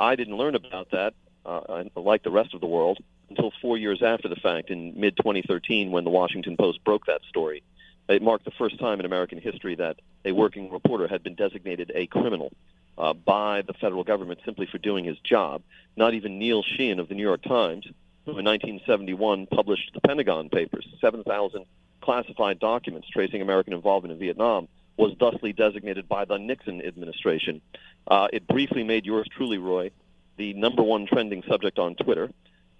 [0.00, 1.12] I didn't learn about that,
[1.44, 2.98] uh, like the rest of the world,
[3.28, 7.20] until four years after the fact in mid 2013 when the Washington Post broke that
[7.28, 7.62] story.
[8.08, 11.92] It marked the first time in American history that a working reporter had been designated
[11.94, 12.50] a criminal
[12.96, 15.62] uh, by the federal government simply for doing his job.
[15.96, 17.84] Not even Neil Sheehan of the New York Times,
[18.24, 21.66] who in 1971 published the Pentagon Papers, 7,000
[22.00, 24.66] classified documents tracing American involvement in Vietnam,
[25.00, 27.60] was thusly designated by the Nixon administration.
[28.06, 29.90] Uh, it briefly made yours truly, Roy,
[30.36, 32.30] the number one trending subject on Twitter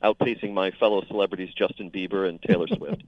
[0.02, 3.02] outpacing my fellow celebrities Justin Bieber and Taylor Swift.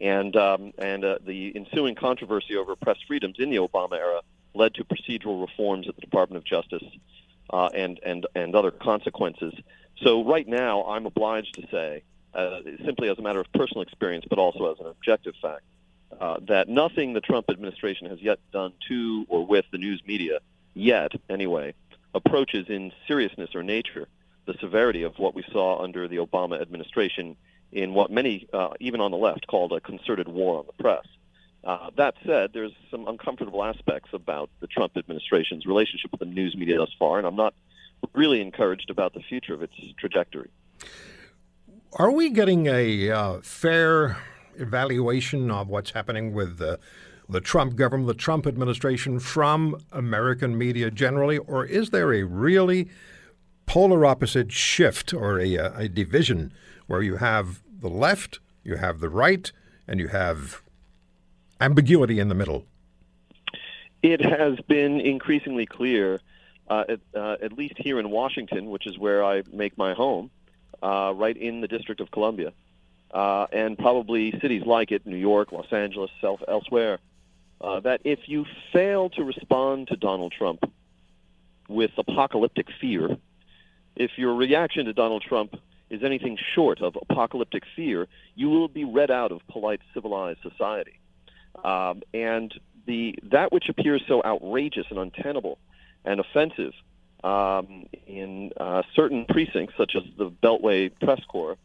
[0.00, 4.20] and um, and uh, the ensuing controversy over press freedoms in the Obama era
[4.54, 6.84] led to procedural reforms at the Department of Justice
[7.50, 9.54] uh, and and and other consequences.
[10.02, 12.02] So right now, I'm obliged to say,
[12.34, 15.62] uh, simply as a matter of personal experience, but also as an objective fact,
[16.20, 20.38] uh, that nothing the Trump administration has yet done to or with the news media,
[20.74, 21.74] yet anyway,
[22.14, 24.08] approaches in seriousness or nature
[24.46, 27.36] the severity of what we saw under the Obama administration
[27.72, 31.04] in what many, uh, even on the left, called a concerted war on the press.
[31.64, 36.54] Uh, that said, there's some uncomfortable aspects about the Trump administration's relationship with the news
[36.56, 37.54] media thus far, and I'm not
[38.14, 40.48] really encouraged about the future of its trajectory.
[41.94, 44.16] Are we getting a uh, fair
[44.58, 46.78] evaluation of what's happening with the,
[47.28, 52.88] the Trump government, the Trump administration from American media generally, or is there a really
[53.66, 56.52] polar opposite shift or a, uh, a division
[56.86, 59.52] where you have the left, you have the right,
[59.86, 60.62] and you have
[61.60, 62.64] ambiguity in the middle?
[64.02, 66.20] It has been increasingly clear,
[66.68, 70.30] uh, at, uh, at, least here in Washington, which is where I make my home,
[70.82, 72.52] uh, right in the District of Columbia,
[73.12, 76.98] uh, and probably cities like it, New York, Los Angeles, self, elsewhere,
[77.60, 80.70] uh, that if you fail to respond to Donald Trump
[81.68, 83.16] with apocalyptic fear,
[83.94, 85.56] if your reaction to Donald Trump
[85.88, 90.98] is anything short of apocalyptic fear, you will be read out of polite, civilized society.
[91.64, 92.52] Um, and
[92.86, 95.58] the that which appears so outrageous and untenable
[96.04, 96.72] and offensive
[97.24, 101.56] um, in uh, certain precincts, such as the Beltway press corps,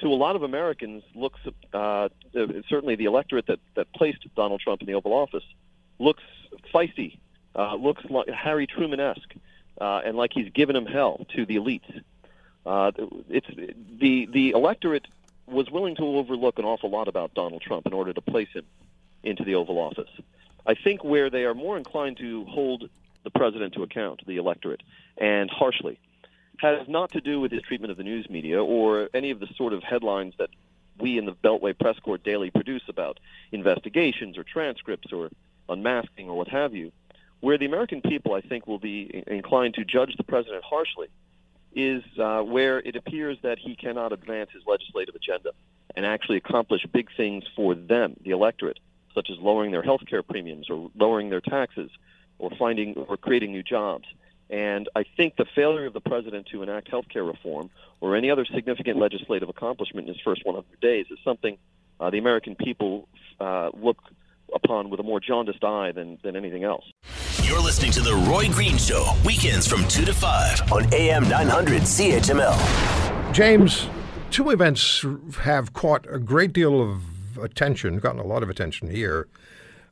[0.00, 1.40] to a lot of Americans looks
[1.72, 2.08] uh,
[2.68, 5.44] certainly the electorate that, that placed Donald Trump in the Oval Office
[5.98, 6.22] looks
[6.72, 7.18] feisty,
[7.56, 9.34] uh, looks like Harry Truman-esque
[9.80, 12.02] uh, and like he's given him hell to the elites.
[12.66, 12.92] Uh,
[13.28, 13.46] it's
[13.98, 15.06] the the electorate
[15.46, 18.66] was willing to overlook an awful lot about Donald Trump in order to place him
[19.22, 20.10] into the Oval Office.
[20.66, 22.90] I think where they are more inclined to hold
[23.24, 24.82] the president to account, the electorate,
[25.16, 25.98] and harshly,
[26.58, 29.48] has not to do with his treatment of the news media or any of the
[29.56, 30.50] sort of headlines that
[30.98, 33.18] we in the Beltway Press Corps daily produce about
[33.52, 35.30] investigations or transcripts or
[35.68, 36.92] unmasking or what have you.
[37.40, 41.06] Where the American people, I think, will be inclined to judge the president harshly
[41.74, 45.52] is uh, where it appears that he cannot advance his legislative agenda
[45.94, 48.80] and actually accomplish big things for them, the electorate,
[49.14, 51.90] such as lowering their health care premiums or lowering their taxes
[52.38, 54.06] or finding or creating new jobs.
[54.50, 57.70] And I think the failure of the president to enact health care reform
[58.00, 61.58] or any other significant legislative accomplishment in his first 100 days is something
[62.00, 63.08] uh, the American people
[63.40, 63.98] uh, look
[64.54, 66.84] upon with a more jaundiced eye than, than anything else.
[67.42, 71.82] You're listening to The Roy Green Show, weekends from 2 to 5 on AM 900
[71.82, 73.34] CHML.
[73.34, 73.86] James,
[74.30, 75.04] two events
[75.42, 77.02] have caught a great deal of
[77.42, 79.28] attention, gotten a lot of attention here.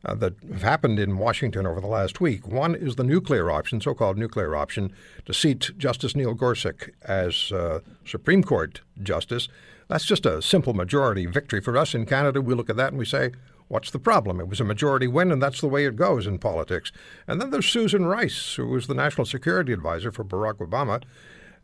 [0.05, 2.47] Uh, that have happened in Washington over the last week.
[2.47, 4.93] One is the nuclear option, so called nuclear option,
[5.25, 9.49] to seat Justice Neil Gorsuch as uh, Supreme Court Justice.
[9.89, 12.41] That's just a simple majority victory for us in Canada.
[12.41, 13.33] We look at that and we say,
[13.69, 14.39] What's the problem?
[14.39, 16.93] It was a majority win, and that's the way it goes in politics.
[17.27, 21.03] And then there's Susan Rice, who was the national security advisor for Barack Obama.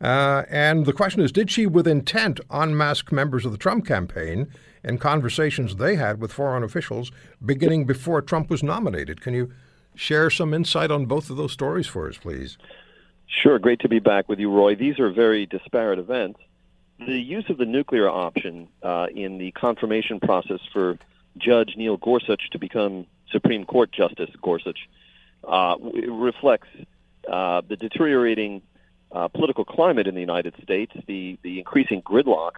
[0.01, 4.51] Uh, and the question is did she, with intent, unmask members of the Trump campaign
[4.83, 7.11] in conversations they had with foreign officials
[7.43, 9.21] beginning before Trump was nominated?
[9.21, 9.51] Can you
[9.95, 12.57] share some insight on both of those stories for us, please?
[13.27, 13.57] Sure.
[13.59, 14.75] Great to be back with you, Roy.
[14.75, 16.39] These are very disparate events.
[16.99, 20.97] The use of the nuclear option uh, in the confirmation process for
[21.37, 24.87] Judge Neil Gorsuch to become Supreme Court Justice Gorsuch
[25.43, 26.67] uh, reflects
[27.29, 28.61] uh, the deteriorating
[29.11, 32.53] uh, political climate in the United States, the the increasing gridlock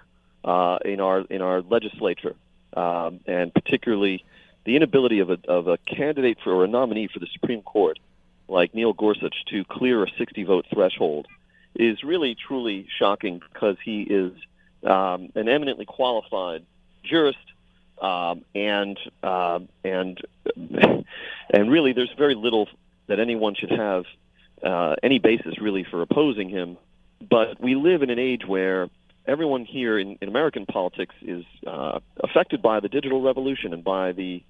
[0.46, 2.36] uh, in our in our legislature,
[2.74, 4.24] um, and particularly
[4.64, 8.00] the inability of a of a candidate for or a nominee for the Supreme Court,
[8.48, 11.28] like Neil Gorsuch, to clear a 60 vote threshold,
[11.76, 14.32] is really truly shocking because he is
[14.84, 16.64] um, an eminently qualified
[17.04, 17.38] jurist
[18.02, 20.22] um, and uh, and
[21.50, 22.70] and really, there's very little
[23.08, 24.06] that anyone should have
[24.64, 26.78] uh, any basis really for opposing him.
[27.28, 28.89] But we live in an age where
[29.28, 34.11] everyone here in, in American politics is uh, affected by the digital revolution and by
[34.11, 34.43] the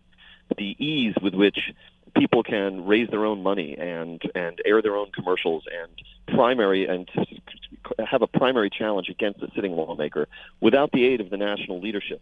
[0.57, 1.73] the ease with which
[2.15, 7.09] people can raise their own money and and air their own commercials and primary and
[8.05, 10.27] have a primary challenge against a sitting lawmaker
[10.61, 12.21] without the aid of the national leadership.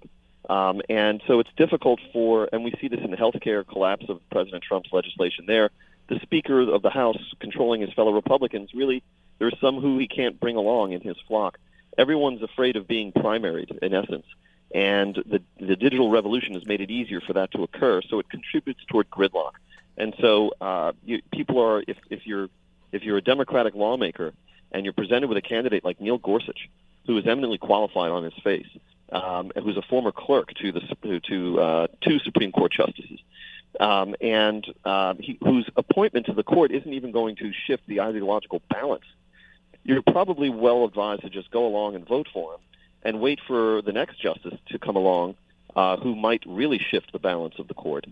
[0.49, 4.19] Um, and so it's difficult for, and we see this in the healthcare collapse of
[4.29, 5.69] President Trump's legislation there.
[6.09, 9.03] The Speaker of the House controlling his fellow Republicans, really,
[9.39, 11.57] there's some who he can't bring along in his flock.
[11.97, 14.25] Everyone's afraid of being primaried, in essence.
[14.73, 18.29] And the, the digital revolution has made it easier for that to occur, so it
[18.29, 19.53] contributes toward gridlock.
[19.97, 22.49] And so uh, you, people are, if, if, you're,
[22.91, 24.33] if you're a Democratic lawmaker
[24.71, 26.69] and you're presented with a candidate like Neil Gorsuch,
[27.05, 28.67] who is eminently qualified on his face,
[29.11, 33.19] um, who's a former clerk to the to uh, two Supreme Court justices,
[33.79, 38.01] um, and uh, he, whose appointment to the court isn't even going to shift the
[38.01, 39.05] ideological balance.
[39.83, 42.59] You're probably well advised to just go along and vote for him,
[43.03, 45.35] and wait for the next justice to come along,
[45.75, 48.05] uh, who might really shift the balance of the court.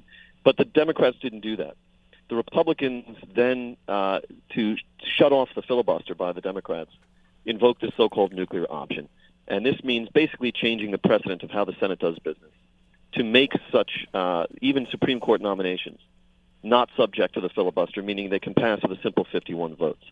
[0.44, 1.76] But the Democrats didn't do that.
[2.30, 4.20] The Republicans then, uh,
[4.54, 6.92] to shut off the filibuster by the Democrats,
[7.46, 9.10] invoked the so-called nuclear option
[9.52, 12.52] and this means basically changing the precedent of how the Senate does business
[13.14, 16.00] to make such uh, even Supreme Court nominations
[16.64, 20.04] not subject to the filibuster, meaning they can pass with a simple 51 votes.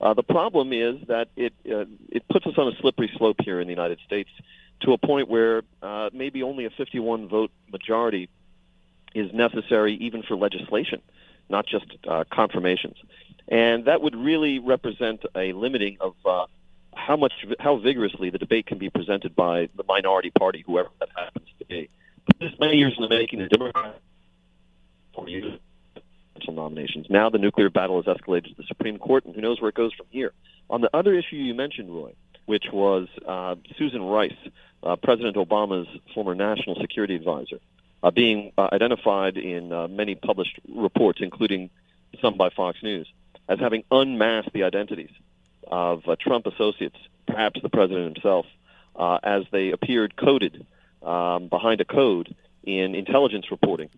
[0.00, 3.60] Uh, the problem is that it uh, it puts us on a slippery slope here
[3.60, 4.30] in the United States
[4.80, 8.30] to a point where uh, maybe only a 51 vote majority
[9.14, 11.02] is necessary even for legislation,
[11.50, 12.96] not just uh, confirmations,
[13.48, 16.46] and that would really represent a limiting of uh,
[16.94, 21.10] how much how vigorously the debate can be presented by the minority party, whoever that
[21.14, 21.90] happens to be.
[22.24, 23.98] But this many years in the making, the Democrats
[25.14, 25.58] for you
[26.52, 27.06] nominations.
[27.08, 29.74] Now the nuclear battle has escalated to the Supreme Court, and who knows where it
[29.74, 30.32] goes from here.
[30.68, 32.12] On the other issue you mentioned, Roy,
[32.46, 34.36] which was uh, Susan Rice,
[34.82, 37.58] uh, President Obama's former national security advisor,
[38.02, 41.70] uh, being uh, identified in uh, many published reports, including
[42.20, 43.06] some by Fox News,
[43.48, 45.10] as having unmasked the identities
[45.66, 48.46] of uh, Trump associates, perhaps the president himself,
[49.22, 50.66] as they appeared coded
[51.02, 53.88] um, behind a code in intelligence reporting.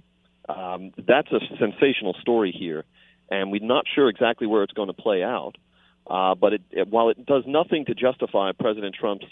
[0.49, 2.85] Um, that's a sensational story here,
[3.31, 5.57] and we're not sure exactly where it's going to play out.
[6.07, 9.27] Uh, but it, it, while it does nothing to justify President Trump's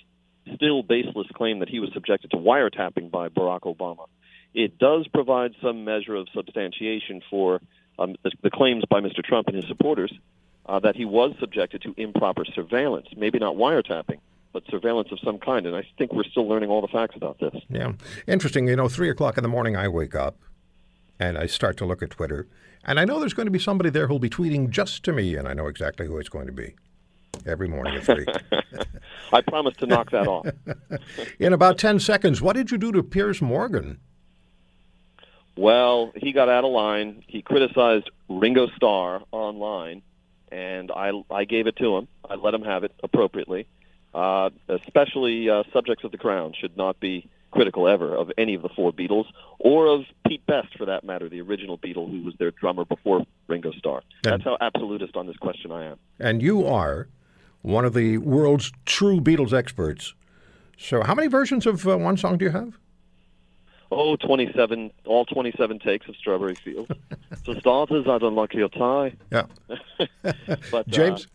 [0.55, 4.07] still baseless claim that he was subjected to wiretapping by Barack Obama,
[4.55, 7.61] it does provide some measure of substantiation for
[7.99, 9.23] um, the, the, claims by Mr.
[9.23, 10.13] Trump and his supporters
[10.67, 14.21] uh, that he was subjected to improper surveillance, maybe not wiretapping,
[14.53, 15.67] but surveillance of some kind.
[15.67, 17.55] And I think we're still learning all the facts about this.
[17.69, 17.93] Yeah.
[18.27, 18.69] Interesting.
[18.69, 20.37] You know, 3 o'clock in the morning, I wake up
[21.21, 22.49] and I start to look at Twitter.
[22.85, 25.37] And I know there's going to be somebody there who'll be tweeting just to me,
[25.37, 26.75] and I know exactly who it's going to be
[27.47, 28.27] every morning at 3.
[29.33, 30.47] I promise to knock that off.
[31.39, 34.01] In about 10 seconds, what did you do to Piers Morgan?
[35.57, 37.23] Well, he got out of line.
[37.27, 40.01] He criticized Ringo Starr online,
[40.51, 42.09] and I, I gave it to him.
[42.29, 43.67] I let him have it appropriately.
[44.15, 48.63] Uh, especially uh, subjects of the crown should not be critical ever of any of
[48.63, 49.27] the four Beatles,
[49.59, 53.25] or of Pete Best, for that matter, the original Beatle who was their drummer before
[53.49, 54.03] Ringo Starr.
[54.23, 55.99] That's how absolutist on this question I am.
[56.19, 57.09] And you are
[57.63, 60.15] one of the world's true Beatles experts.
[60.79, 62.79] So, how many versions of uh, one song do you have?
[63.93, 66.91] Oh, 27, all 27 takes of Strawberry Fields.
[67.45, 69.15] For starters, I don't like your tie.
[69.33, 69.47] Yeah.
[70.71, 71.29] but James, uh,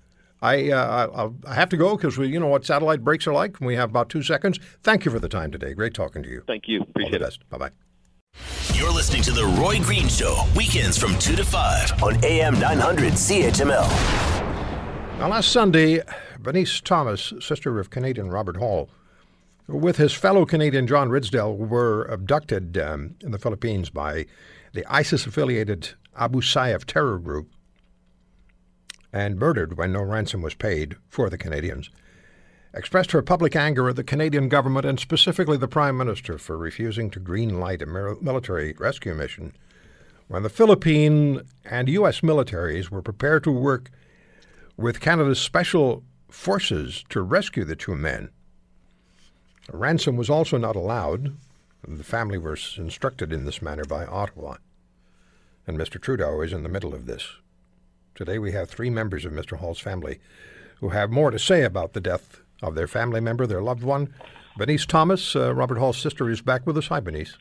[0.46, 3.60] I, uh, I have to go because we, you know what satellite breaks are like.
[3.60, 4.60] We have about two seconds.
[4.84, 5.74] Thank you for the time today.
[5.74, 6.43] Great talking to you.
[6.46, 6.82] Thank you.
[6.82, 7.50] Appreciate All the best.
[7.50, 7.72] Bye bye.
[8.74, 13.14] You're listening to the Roy Green Show weekends from two to five on AM 900
[13.14, 13.89] CHML.
[15.18, 16.02] Now, last Sunday,
[16.39, 18.89] Bernice Thomas, sister of Canadian Robert Hall,
[19.68, 24.28] with his fellow Canadian John Ridsdale, were abducted um, in the Philippines by
[24.74, 27.50] the ISIS affiliated Abu Sayyaf terror group
[29.16, 31.89] and murdered when no ransom was paid for the Canadians.
[32.74, 37.09] Expressed her public anger at the Canadian government and specifically the Prime Minister for refusing
[37.11, 39.53] to green light a military rescue mission
[40.28, 42.20] when the Philippine and U.S.
[42.20, 43.89] militaries were prepared to work
[44.76, 48.30] with Canada's special forces to rescue the two men.
[49.72, 51.38] A ransom was also not allowed.
[51.88, 54.57] The family was instructed in this manner by Ottawa.
[55.66, 56.01] And Mr.
[56.01, 57.38] Trudeau is in the middle of this.
[58.16, 59.57] Today we have three members of Mr.
[59.57, 60.20] Hall's family
[60.80, 64.13] who have more to say about the death of their family member, their loved one.
[64.57, 66.88] Bernice Thomas, uh, Robert Hall's sister, is back with us.
[66.88, 67.36] Hi, Bernice.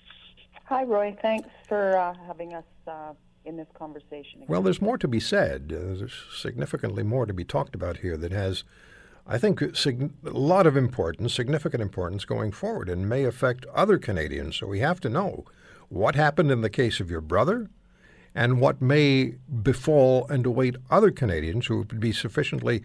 [0.65, 1.17] Hi, Roy.
[1.23, 3.13] Thanks for uh, having us uh,
[3.45, 4.39] in this conversation.
[4.39, 4.47] Again.
[4.49, 5.73] Well, there's more to be said.
[5.73, 8.65] Uh, there's significantly more to be talked about here that has
[9.27, 14.57] I think a lot of importance, significant importance going forward, and may affect other Canadians.
[14.57, 15.45] So we have to know
[15.89, 17.71] what happened in the case of your brother
[18.35, 22.83] and what may befall and await other Canadians who would be sufficiently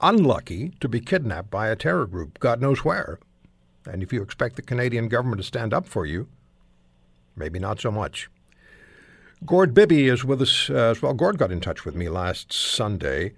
[0.00, 3.18] unlucky to be kidnapped by a terror group, God knows where.
[3.86, 6.28] And if you expect the Canadian government to stand up for you,
[7.34, 8.28] maybe not so much.
[9.46, 11.14] Gord Bibby is with us uh, as well.
[11.14, 13.32] Gord got in touch with me last Sunday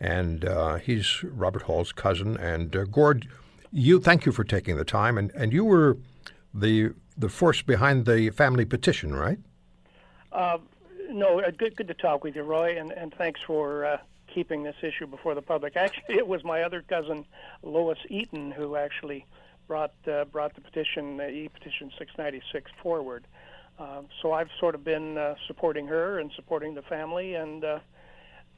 [0.00, 2.36] and uh, he's Robert Hall's cousin.
[2.36, 3.28] And uh, Gord,
[3.72, 5.98] you thank you for taking the time, and, and you were
[6.54, 9.38] the the force behind the family petition, right?
[11.08, 13.98] Uh, no, uh, good good to talk with you, Roy, and, and thanks for uh,
[14.32, 15.76] keeping this issue before the public.
[15.76, 17.24] Actually, it was my other cousin,
[17.62, 19.26] Lois Eaton, who actually
[19.66, 23.26] brought uh, brought the petition, e petition 696, forward.
[24.22, 27.64] so I've sort of been supporting her and supporting the family, and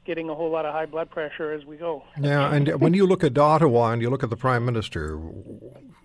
[0.03, 2.03] getting a whole lot of high blood pressure as we go.
[2.19, 5.15] Yeah, and when you look at Ottawa and you look at the Prime Minister,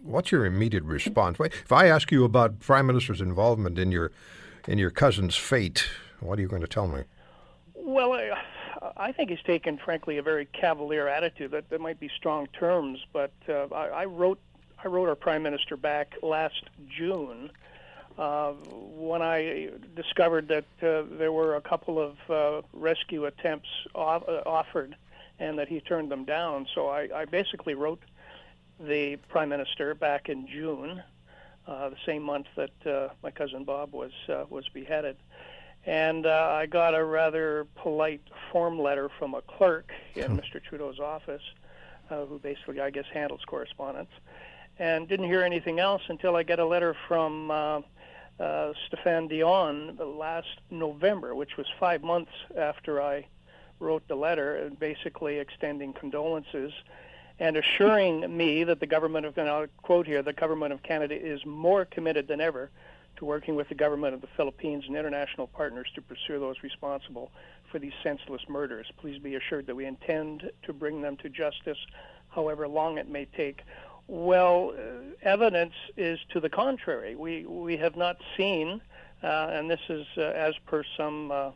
[0.02, 1.38] what's your immediate response?
[1.40, 4.12] If I ask you about Prime Minister's involvement in your
[4.68, 5.88] in your cousin's fate,
[6.20, 7.02] what are you going to tell me?
[7.74, 8.32] Well, I,
[8.96, 11.50] I think he's taken, frankly, a very cavalier attitude.
[11.52, 14.40] That, that might be strong terms, but uh, I, I wrote
[14.82, 16.62] I wrote our Prime Minister back last
[16.96, 17.50] June
[18.18, 24.24] uh, when I discovered that uh, there were a couple of uh, rescue attempts off,
[24.28, 24.96] uh, offered
[25.38, 26.66] and that he turned them down.
[26.74, 28.02] So I, I basically wrote
[28.80, 31.02] the prime minister back in June,
[31.66, 34.12] uh, the same month that uh, my cousin Bob was
[34.50, 35.16] was beheaded,
[35.86, 38.22] and uh, I got a rather polite
[38.52, 40.62] form letter from a clerk in Mr.
[40.62, 41.42] Trudeau's office,
[42.10, 44.10] uh, who basically I guess handles correspondence,
[44.78, 47.50] and didn't hear anything else until I get a letter from.
[47.50, 47.80] Uh,
[48.38, 53.26] uh, Stéphane Dion last November, which was five months after I
[53.80, 56.70] wrote the letter, and basically extending condolences
[57.38, 61.14] and assuring me that the government of, and I'll quote here, the government of Canada
[61.14, 62.70] is more committed than ever
[63.16, 67.30] to working with the government of the Philippines and international partners to pursue those responsible
[67.70, 68.86] for these senseless murders.
[68.98, 71.78] Please be assured that we intend to bring them to justice,
[72.28, 73.62] however long it may take.
[74.08, 74.82] Well, uh,
[75.22, 77.16] evidence is to the contrary.
[77.16, 78.80] We we have not seen,
[79.22, 81.50] uh, and this is uh, as per some uh,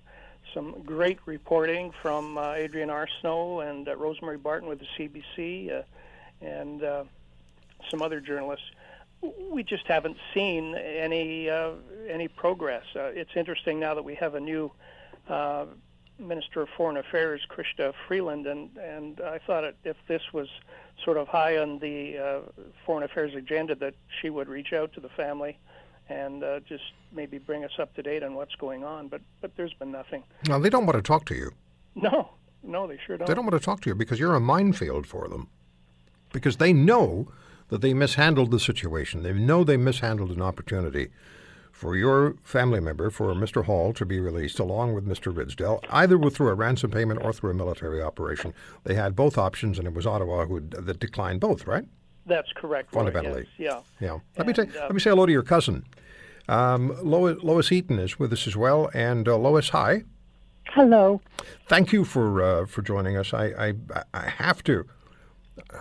[0.53, 5.85] some great reporting from uh, Adrienne Arsenault and Rosemary Barton with the CBC
[6.41, 6.83] and
[7.89, 8.67] some other journalists.
[9.23, 11.73] We just haven't seen any uh,
[12.09, 12.85] any progress.
[12.97, 14.73] Uh, it's interesting now that we have a new
[15.29, 15.67] uh,
[16.19, 20.49] Minister of Foreign Affairs, Chrystia Freeland, and and I thought it, if this was
[21.05, 25.01] sort of high on the uh, foreign affairs agenda, that she would reach out to
[25.01, 25.59] the family
[26.09, 29.09] and uh, just maybe bring us up to date on what's going on.
[29.09, 30.23] But but there's been nothing.
[30.49, 31.53] Now they don't want to talk to you.
[31.95, 32.31] No,
[32.63, 33.29] no, they sure don't.
[33.29, 35.49] They don't want to talk to you because you're a minefield for them.
[36.33, 37.29] Because they know
[37.71, 39.23] that they mishandled the situation.
[39.23, 41.09] They know they mishandled an opportunity
[41.73, 43.65] for your family member, for Mr.
[43.65, 45.35] Hall, to be released along with Mr.
[45.35, 48.53] Ridsdale, either through a ransom payment or through a military operation.
[48.85, 51.87] They had both options, and it was Ottawa who that declined both, right?
[52.27, 52.95] That's correct.
[52.95, 54.09] Roy, Fundamentally, yes, yeah.
[54.09, 54.19] yeah.
[54.37, 55.87] Let me And, say, uh, let me say hello to your cousin,
[56.49, 60.05] um, Lois, Lois Eaton is with us as well, and uh, Lois, hi.
[60.67, 61.21] Hello.
[61.67, 63.33] Thank you for uh, for joining us.
[63.33, 63.75] I, I
[64.13, 64.87] I have to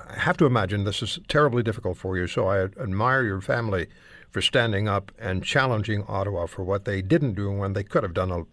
[0.10, 2.28] I have to imagine this is terribly difficult for you.
[2.28, 3.88] So I admire your family
[4.30, 8.14] for standing up and challenging Ottawa for what they didn't do when they could have
[8.14, 8.44] done a,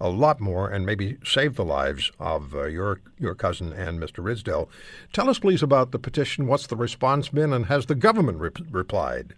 [0.00, 4.22] a lot more and maybe saved the lives of uh, your your cousin and Mr.
[4.22, 4.68] Ridsdale.
[5.12, 6.46] Tell us, please, about the petition.
[6.46, 9.34] What's the response been, and has the government re- replied?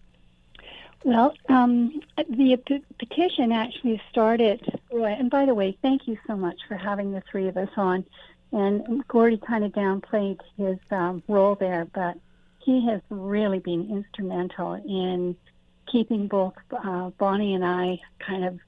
[1.05, 4.61] Well, um, the p- petition actually started,
[4.91, 7.68] Roy, and by the way, thank you so much for having the three of us
[7.76, 8.05] on.
[8.53, 12.16] And Gordy kind of downplayed his um, role there, but
[12.59, 15.36] he has really been instrumental in
[15.86, 18.59] keeping both uh, Bonnie and I kind of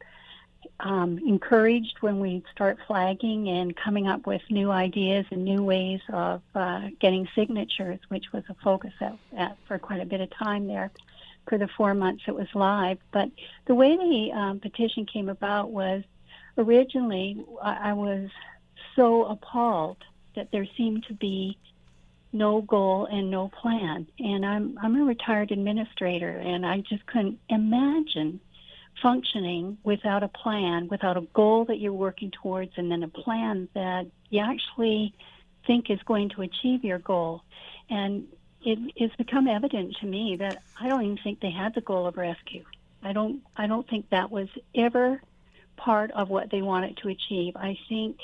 [0.80, 6.00] um, encouraged when we start flagging and coming up with new ideas and new ways
[6.12, 10.30] of uh, getting signatures, which was a focus at, at, for quite a bit of
[10.30, 10.90] time there
[11.48, 12.98] for the four months it was live.
[13.10, 13.30] But
[13.66, 16.04] the way the um, petition came about was
[16.56, 18.28] originally I, I was
[18.98, 19.98] so appalled
[20.34, 21.56] that there seemed to be
[22.32, 24.06] no goal and no plan.
[24.18, 28.40] And I'm I'm a retired administrator, and I just couldn't imagine
[29.00, 33.68] functioning without a plan, without a goal that you're working towards, and then a plan
[33.74, 35.14] that you actually
[35.66, 37.42] think is going to achieve your goal.
[37.88, 38.26] And
[38.62, 42.06] it, it's become evident to me that I don't even think they had the goal
[42.06, 42.64] of rescue.
[43.02, 45.22] I don't I don't think that was ever
[45.76, 47.54] part of what they wanted to achieve.
[47.54, 48.18] I think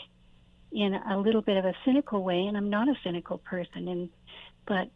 [0.75, 4.09] in a little bit of a cynical way, and I'm not a cynical person, and
[4.66, 4.89] but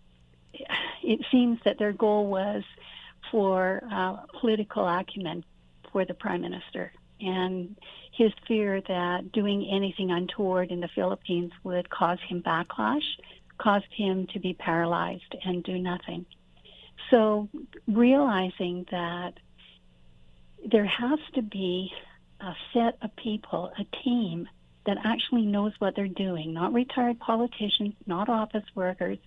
[1.02, 2.64] it seems that their goal was
[3.30, 5.44] for uh, political acumen
[5.92, 7.76] for the prime minister and
[8.12, 13.04] his fear that doing anything untoward in the Philippines would cause him backlash,
[13.58, 16.24] caused him to be paralyzed and do nothing.
[17.10, 17.48] So
[17.86, 19.34] realizing that
[20.64, 21.92] there has to be
[22.40, 24.48] a set of people, a team
[24.88, 29.18] that actually knows what they're doing, not retired politicians, not office workers,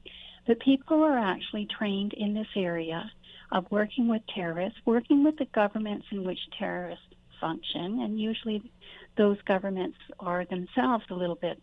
[0.48, 3.12] but people who are actually trained in this area
[3.52, 7.06] of working with terrorists, working with the governments in which terrorists
[7.40, 8.72] function, and usually
[9.18, 11.62] those governments are themselves a little bit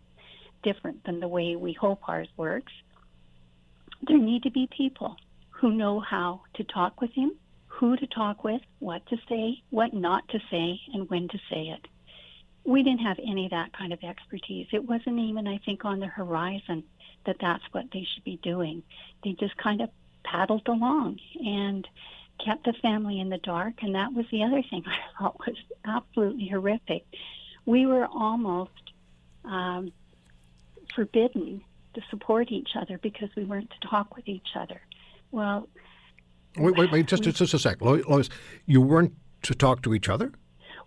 [0.62, 2.72] different than the way we hope ours works.
[4.06, 5.16] There need to be people
[5.50, 7.32] who know how to talk with him,
[7.66, 11.74] who to talk with, what to say, what not to say, and when to say
[11.76, 11.88] it.
[12.68, 14.66] We didn't have any of that kind of expertise.
[14.72, 16.84] It wasn't even, I think, on the horizon
[17.24, 18.82] that that's what they should be doing.
[19.24, 19.88] They just kind of
[20.22, 21.88] paddled along and
[22.44, 23.82] kept the family in the dark.
[23.82, 25.56] And that was the other thing I thought was
[25.86, 27.06] absolutely horrific.
[27.64, 28.70] We were almost
[29.44, 29.92] um,
[30.94, 31.62] forbidden
[31.94, 34.80] to support each other because we weren't to talk with each other.
[35.30, 35.68] Well,
[36.56, 37.80] Wait, wait, wait just, just a sec.
[37.80, 38.28] Lois,
[38.66, 40.32] you weren't to talk to each other?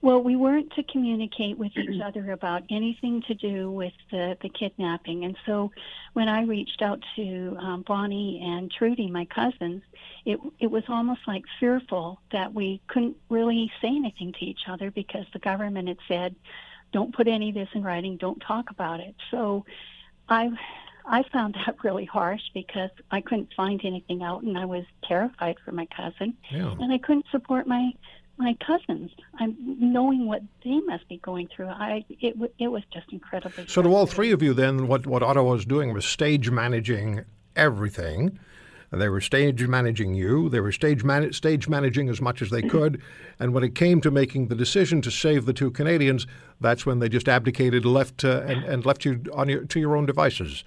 [0.01, 4.49] Well, we weren't to communicate with each other about anything to do with the, the
[4.49, 5.25] kidnapping.
[5.25, 5.71] And so
[6.13, 9.83] when I reached out to um, Bonnie and Trudy, my cousins,
[10.25, 14.89] it, it was almost like fearful that we couldn't really say anything to each other
[14.89, 16.35] because the government had said,
[16.91, 19.15] don't put any of this in writing, don't talk about it.
[19.29, 19.65] So
[20.27, 20.49] I,
[21.05, 25.57] I found that really harsh because I couldn't find anything out and I was terrified
[25.63, 26.35] for my cousin.
[26.49, 26.71] Yeah.
[26.79, 27.91] And I couldn't support my
[28.41, 29.11] my cousins.
[29.39, 31.67] I'm knowing what they must be going through.
[31.67, 33.67] I it w- it was just incredibly.
[33.67, 37.23] So, to all three of you, then, what, what Ottawa was doing was stage managing
[37.55, 38.39] everything.
[38.91, 40.49] They were stage managing you.
[40.49, 43.01] They were stage, man- stage managing as much as they could.
[43.39, 46.27] And when it came to making the decision to save the two Canadians,
[46.59, 49.95] that's when they just abdicated, left uh, and, and left you on your, to your
[49.95, 50.65] own devices.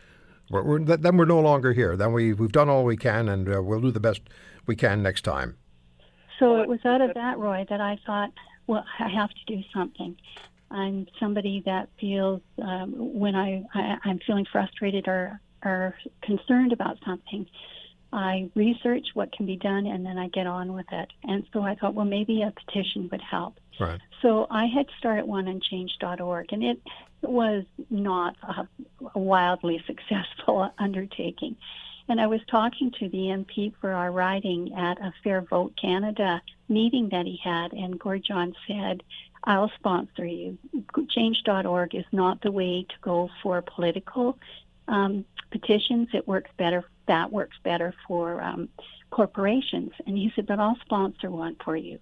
[0.51, 1.97] We're, we're, then we're no longer here.
[1.97, 4.23] Then we, we've done all we can, and uh, we'll do the best
[4.67, 5.57] we can next time.
[6.39, 8.33] So it was out of that, Roy, that I thought,
[8.67, 10.17] well, I have to do something.
[10.71, 16.99] I'm somebody that feels um, when I, I I'm feeling frustrated or or concerned about
[17.05, 17.47] something,
[18.13, 21.11] I research what can be done and then I get on with it.
[21.25, 23.59] And so I thought, well, maybe a petition would help.
[23.81, 24.01] Right.
[24.23, 26.81] So I had started one on change.org, and it
[27.23, 28.69] was not a,
[29.15, 31.57] a wildly successful undertaking.
[32.09, 36.43] And I was talking to the MP for our riding at a Fair Vote Canada
[36.69, 39.03] meeting that he had, and Gord John said,
[39.45, 40.59] I'll sponsor you.
[41.11, 44.39] Change.org is not the way to go for political
[44.89, 46.09] um, petitions.
[46.13, 46.85] It works better.
[47.07, 48.69] That works better for um,
[49.11, 49.93] corporations.
[50.07, 51.99] And he said, but I'll sponsor one for you.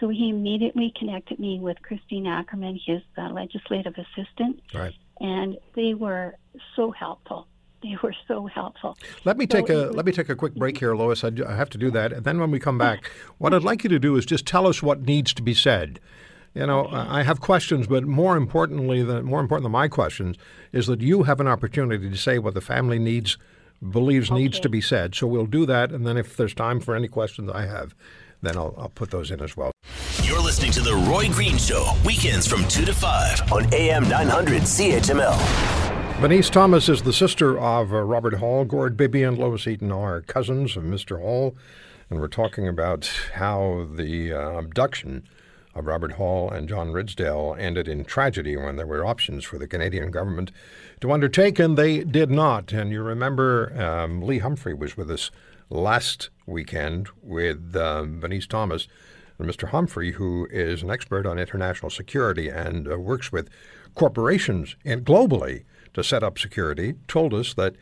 [0.00, 4.94] So he immediately connected me with Christine Ackerman, his uh, legislative assistant, Right.
[5.20, 6.36] and they were
[6.74, 7.46] so helpful.
[7.90, 8.96] They were so helpful.
[9.24, 11.22] Let me So take a was- let me take a quick break here, Lois.
[11.24, 13.62] I, do- I have to do that, and then when we come back, what I'd
[13.62, 16.00] like you to do is just tell us what needs to be said.
[16.54, 20.36] You know, I I have questions, but more importantly, than more important than my questions
[20.72, 23.36] is that you have an opportunity to say what the family needs,
[23.90, 25.14] believes needs to be said.
[25.14, 27.94] So we'll do that, and then if there's time for any questions I have,
[28.42, 29.70] then I'll, I'll put those in as well.
[30.22, 34.62] You're listening to The Roy Green Show, weekends from 2 to 5 on AM 900
[34.62, 35.85] CHML.
[36.18, 38.64] Bernice Thomas is the sister of uh, Robert Hall.
[38.64, 41.20] Gord Bibby and Lois Eaton are cousins of Mr.
[41.20, 41.54] Hall.
[42.08, 45.28] And we're talking about how the uh, abduction
[45.74, 49.68] of Robert Hall and John Ridsdale ended in tragedy when there were options for the
[49.68, 50.52] Canadian government
[51.02, 52.72] to undertake, and they did not.
[52.72, 55.30] And you remember um, Lee Humphrey was with us
[55.68, 58.88] last weekend with Bernice Thomas.
[59.38, 59.68] And Mr.
[59.68, 63.50] Humphrey, who is an expert on international security and uh, works with
[63.94, 65.64] corporations and globally
[65.96, 67.74] to set up security, told us that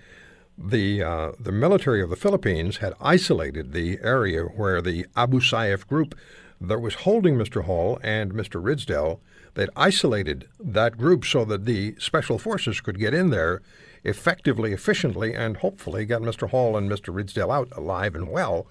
[0.56, 5.86] the uh, the military of the Philippines had isolated the area where the Abu Sayyaf
[5.88, 6.14] group
[6.60, 7.64] that was holding Mr.
[7.64, 8.62] Hall and Mr.
[8.62, 9.18] Ridsdale,
[9.54, 13.62] they'd isolated that group so that the special forces could get in there
[14.04, 16.50] effectively, efficiently, and hopefully get Mr.
[16.50, 17.12] Hall and Mr.
[17.12, 18.68] Ridsdale out alive and well.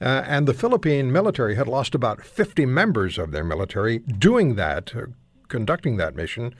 [0.00, 4.94] Uh, and the Philippine military had lost about 50 members of their military doing that,
[4.94, 5.06] uh,
[5.48, 6.54] conducting that mission.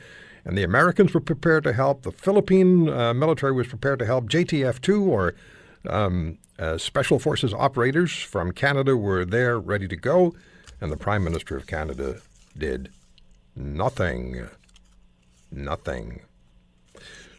[0.49, 2.05] And the Americans were prepared to help.
[2.05, 4.31] The Philippine uh, military was prepared to help.
[4.31, 5.35] JTF 2 or
[5.87, 10.35] um, uh, Special Forces operators from Canada were there ready to go.
[10.81, 12.23] And the Prime Minister of Canada
[12.57, 12.89] did
[13.55, 14.49] nothing.
[15.53, 16.23] Nothing.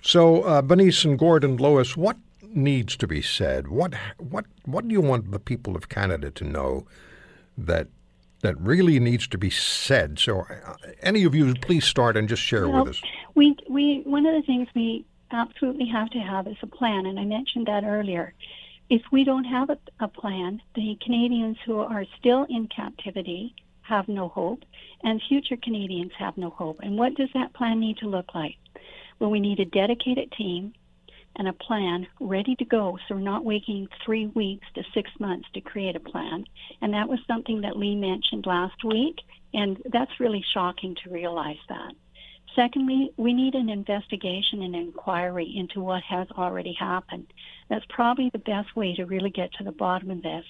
[0.03, 3.69] So, uh, and Gordon Lois, what needs to be said?
[3.69, 6.85] What what what do you want the people of Canada to know
[7.57, 7.87] that
[8.41, 10.19] that really needs to be said?
[10.19, 13.01] So, uh, any of you, please start and just share Well, with us.
[13.35, 17.19] We we one of the things we absolutely have to have is a plan, and
[17.19, 18.33] I mentioned that earlier.
[18.89, 24.07] If we don't have a, a plan, the Canadians who are still in captivity have
[24.07, 24.63] no hope,
[25.03, 26.79] and future Canadians have no hope.
[26.81, 28.57] And what does that plan need to look like?
[29.19, 30.73] Well, we need a dedicated team
[31.39, 32.99] and a plan ready to go.
[33.07, 36.43] So we're not waiting three weeks to six months to create a plan.
[36.81, 39.21] And that was something that Lee mentioned last week.
[39.53, 41.93] And that's really shocking to realize that.
[42.55, 47.31] Secondly, we need an investigation and inquiry into what has already happened.
[47.69, 50.45] That's probably the best way to really get to the bottom of this.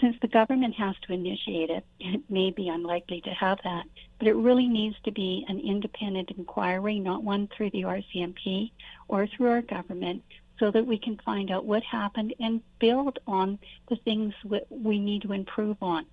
[0.00, 3.84] Since the government has to initiate it, it may be unlikely to have that,
[4.18, 8.72] but it really needs to be an independent inquiry, not one through the RCMP
[9.06, 10.22] or through our government,
[10.58, 14.34] so that we can find out what happened and build on the things
[14.70, 16.06] we need to improve on.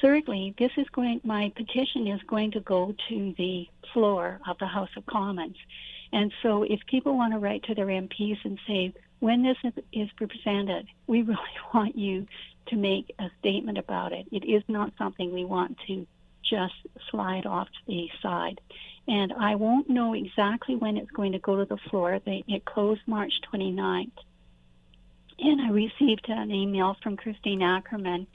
[0.00, 4.66] Thirdly, this is going, my petition is going to go to the floor of the
[4.66, 5.56] House of Commons.
[6.12, 9.72] And so if people want to write to their MPs and say, when this is,
[9.92, 11.38] is presented, we really
[11.74, 12.26] want you
[12.68, 14.26] to make a statement about it.
[14.32, 16.06] It is not something we want to
[16.42, 16.74] just
[17.10, 18.60] slide off to the side.
[19.06, 22.20] And I won't know exactly when it's going to go to the floor.
[22.24, 24.10] They, it closed March 29th.
[25.40, 28.26] And I received an email from Christine Ackerman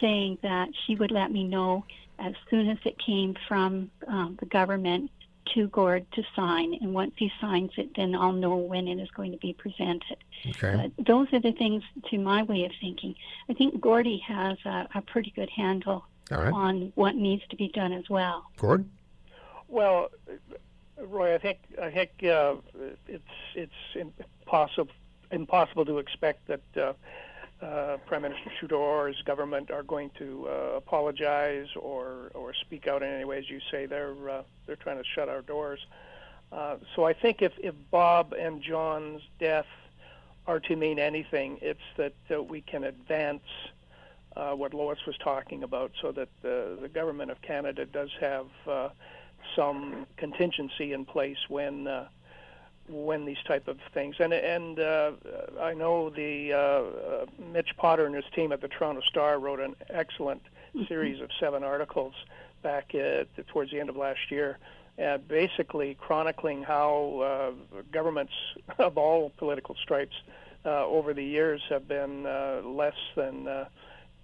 [0.00, 1.84] saying that she would let me know
[2.18, 5.10] as soon as it came from um, the government
[5.54, 6.74] to Gord to sign.
[6.80, 10.18] And once he signs it, then I'll know when it is going to be presented.
[10.48, 10.90] Okay.
[10.96, 13.14] But those are the things to my way of thinking.
[13.48, 16.52] I think Gordy has a, a pretty good handle All right.
[16.52, 18.44] on what needs to be done as well.
[18.56, 18.84] Gord?
[19.68, 20.10] Well,
[20.98, 22.56] Roy, I think I think uh,
[23.08, 23.24] it's
[23.54, 24.92] it's impossible
[25.30, 26.92] impossible to expect that uh,
[27.62, 33.08] uh, Prime Minister Trudeau's government are going to uh, apologize or or speak out in
[33.08, 33.38] any way.
[33.38, 35.80] As you say, they're uh, they're trying to shut our doors.
[36.50, 39.66] Uh, so I think if if Bob and John's death
[40.46, 43.44] are to mean anything, it's that uh, we can advance
[44.34, 48.46] what Lois was talking about, so that the the government of Canada does have
[49.54, 51.86] some contingency in place when
[52.88, 54.16] when these type of things.
[54.18, 55.12] And and uh,
[55.60, 59.60] I know the uh, uh, Mitch Potter and his team at the Toronto Star wrote
[59.60, 60.42] an excellent
[60.88, 62.14] series of seven articles
[62.62, 64.58] back uh, towards the end of last year,
[65.02, 68.32] uh, basically chronicling how uh, governments
[68.78, 70.14] of all political stripes
[70.64, 73.64] uh, over the years have been uh, less than uh,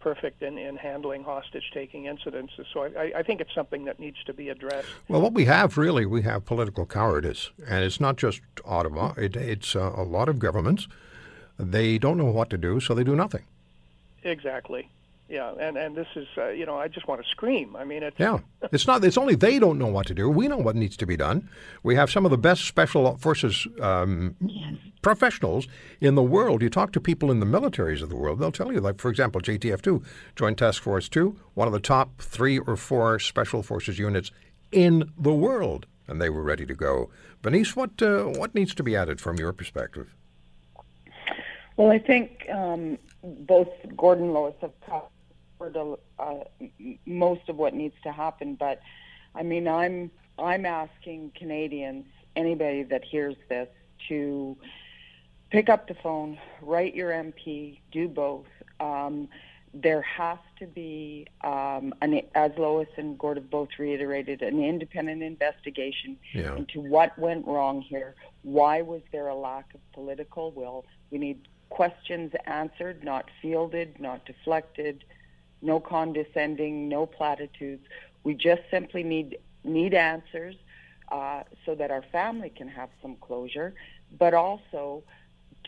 [0.01, 2.53] perfect in, in handling hostage taking incidents.
[2.73, 4.89] So I, I think it's something that needs to be addressed.
[5.09, 7.51] Well, what we have really, we have political cowardice.
[7.67, 10.89] And it's not just Ottawa, it, it's uh, a lot of governments.
[11.59, 13.45] They don't know what to do, so they do nothing.
[14.23, 14.89] Exactly.
[15.29, 17.76] Yeah, and and this is uh, you know I just want to scream.
[17.76, 18.39] I mean it's yeah.
[18.72, 19.05] It's not.
[19.05, 20.31] It's only they don't know what to do.
[20.31, 21.51] We know what needs to be done.
[21.83, 24.74] We have some of the best special forces um, yes.
[25.03, 25.68] professionals
[26.01, 26.62] in the world.
[26.62, 28.81] You talk to people in the militaries of the world, they'll tell you.
[28.81, 30.03] Like for example, JTF two,
[30.35, 34.31] Joint Task Force two, one of the top three or four special forces units
[34.72, 37.11] in the world, and they were ready to go.
[37.43, 40.14] Bernice, what uh, what needs to be added from your perspective?
[41.76, 45.12] Well, I think um, both Gordon Lois have talked
[45.59, 46.45] for the uh,
[47.05, 48.55] most of what needs to happen.
[48.55, 48.81] But
[49.35, 52.07] I mean, I'm I'm asking Canadians,
[52.37, 53.69] anybody that hears this,
[54.09, 54.57] to
[55.51, 58.47] pick up the phone, write your MP, do both.
[58.81, 59.29] Um,
[59.75, 65.23] there has to be, um, an, as Lois and Gord have both reiterated, an independent
[65.23, 66.57] investigation yeah.
[66.57, 68.15] into what went wrong here.
[68.43, 70.87] Why was there a lack of political will?
[71.11, 75.05] We need questions answered, not fielded, not deflected,
[75.63, 77.85] no condescending, no platitudes.
[78.25, 80.57] We just simply need need answers
[81.11, 83.75] uh, so that our family can have some closure,
[84.19, 85.03] but also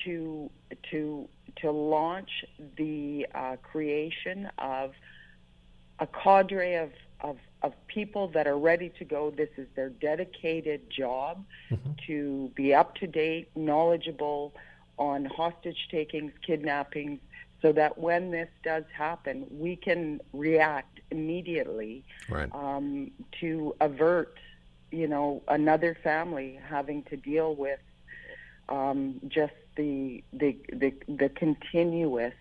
[0.05, 0.51] to
[0.91, 2.31] to to launch
[2.77, 4.93] the uh, creation of
[5.99, 9.31] a cadre of, of of people that are ready to go.
[9.31, 11.91] This is their dedicated job mm-hmm.
[12.07, 14.55] to be up to date, knowledgeable
[14.99, 17.21] on hostage takings, kidnappings,
[17.63, 22.49] so that when this does happen, we can react immediately right.
[22.55, 24.39] um, to avert,
[24.91, 27.81] you know, another family having to deal with
[28.69, 32.35] um, just the, the the the continuous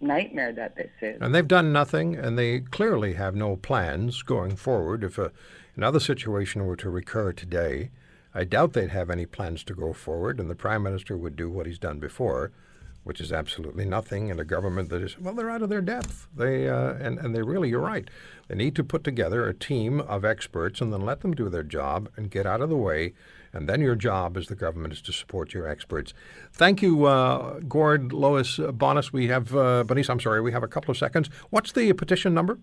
[0.00, 1.20] nightmare that this is.
[1.20, 5.04] And they've done nothing, and they clearly have no plans going forward.
[5.04, 5.32] If a,
[5.76, 7.90] another situation were to recur today,
[8.34, 11.50] I doubt they'd have any plans to go forward, and the prime minister would do
[11.50, 12.52] what he's done before
[13.04, 16.28] which is absolutely nothing, and a government that is well, they're out of their depth.
[16.34, 18.08] They uh, and and they really, you're right.
[18.48, 21.62] They need to put together a team of experts and then let them do their
[21.62, 23.14] job and get out of the way.
[23.54, 26.14] And then your job as the government is to support your experts.
[26.52, 29.12] Thank you, uh, Gord, Lois, uh, Bonis.
[29.12, 30.08] We have uh, Bernice.
[30.08, 31.28] I'm sorry, we have a couple of seconds.
[31.50, 32.58] What's the petition number?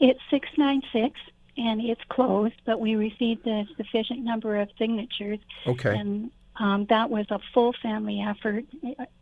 [0.00, 1.18] It's six nine six
[1.56, 5.40] and it's closed, but we received a sufficient number of signatures.
[5.66, 5.96] Okay.
[5.96, 6.30] And
[6.60, 8.64] um, that was a full family effort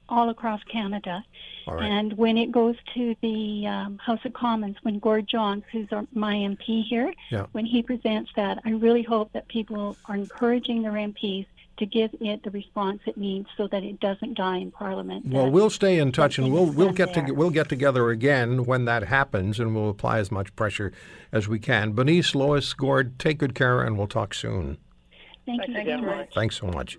[0.09, 1.25] all across Canada.
[1.69, 6.07] And when it goes to the um, House of Commons, when Gord Johns, who's our,
[6.13, 7.47] my MP here, yeah.
[7.53, 11.47] when he presents that, I really hope that people are encouraging their MPs
[11.79, 15.27] to give it the response it needs so that it doesn't die in Parliament.
[15.27, 18.87] Well, we'll stay in touch and we'll we'll get to, we'll get together again when
[18.87, 20.93] that happens and we'll apply as much pressure
[21.33, 21.93] as we can.
[21.93, 24.79] Bernice, Lois, Gord, take good care and we'll talk soon.
[25.45, 26.35] Thank, Thank you very much.
[26.35, 26.99] Thanks so much.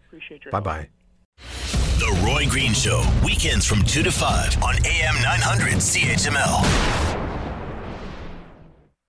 [0.51, 0.89] Bye bye.
[1.97, 7.16] The Roy Green Show, weekends from 2 to 5 on AM 900 CHML.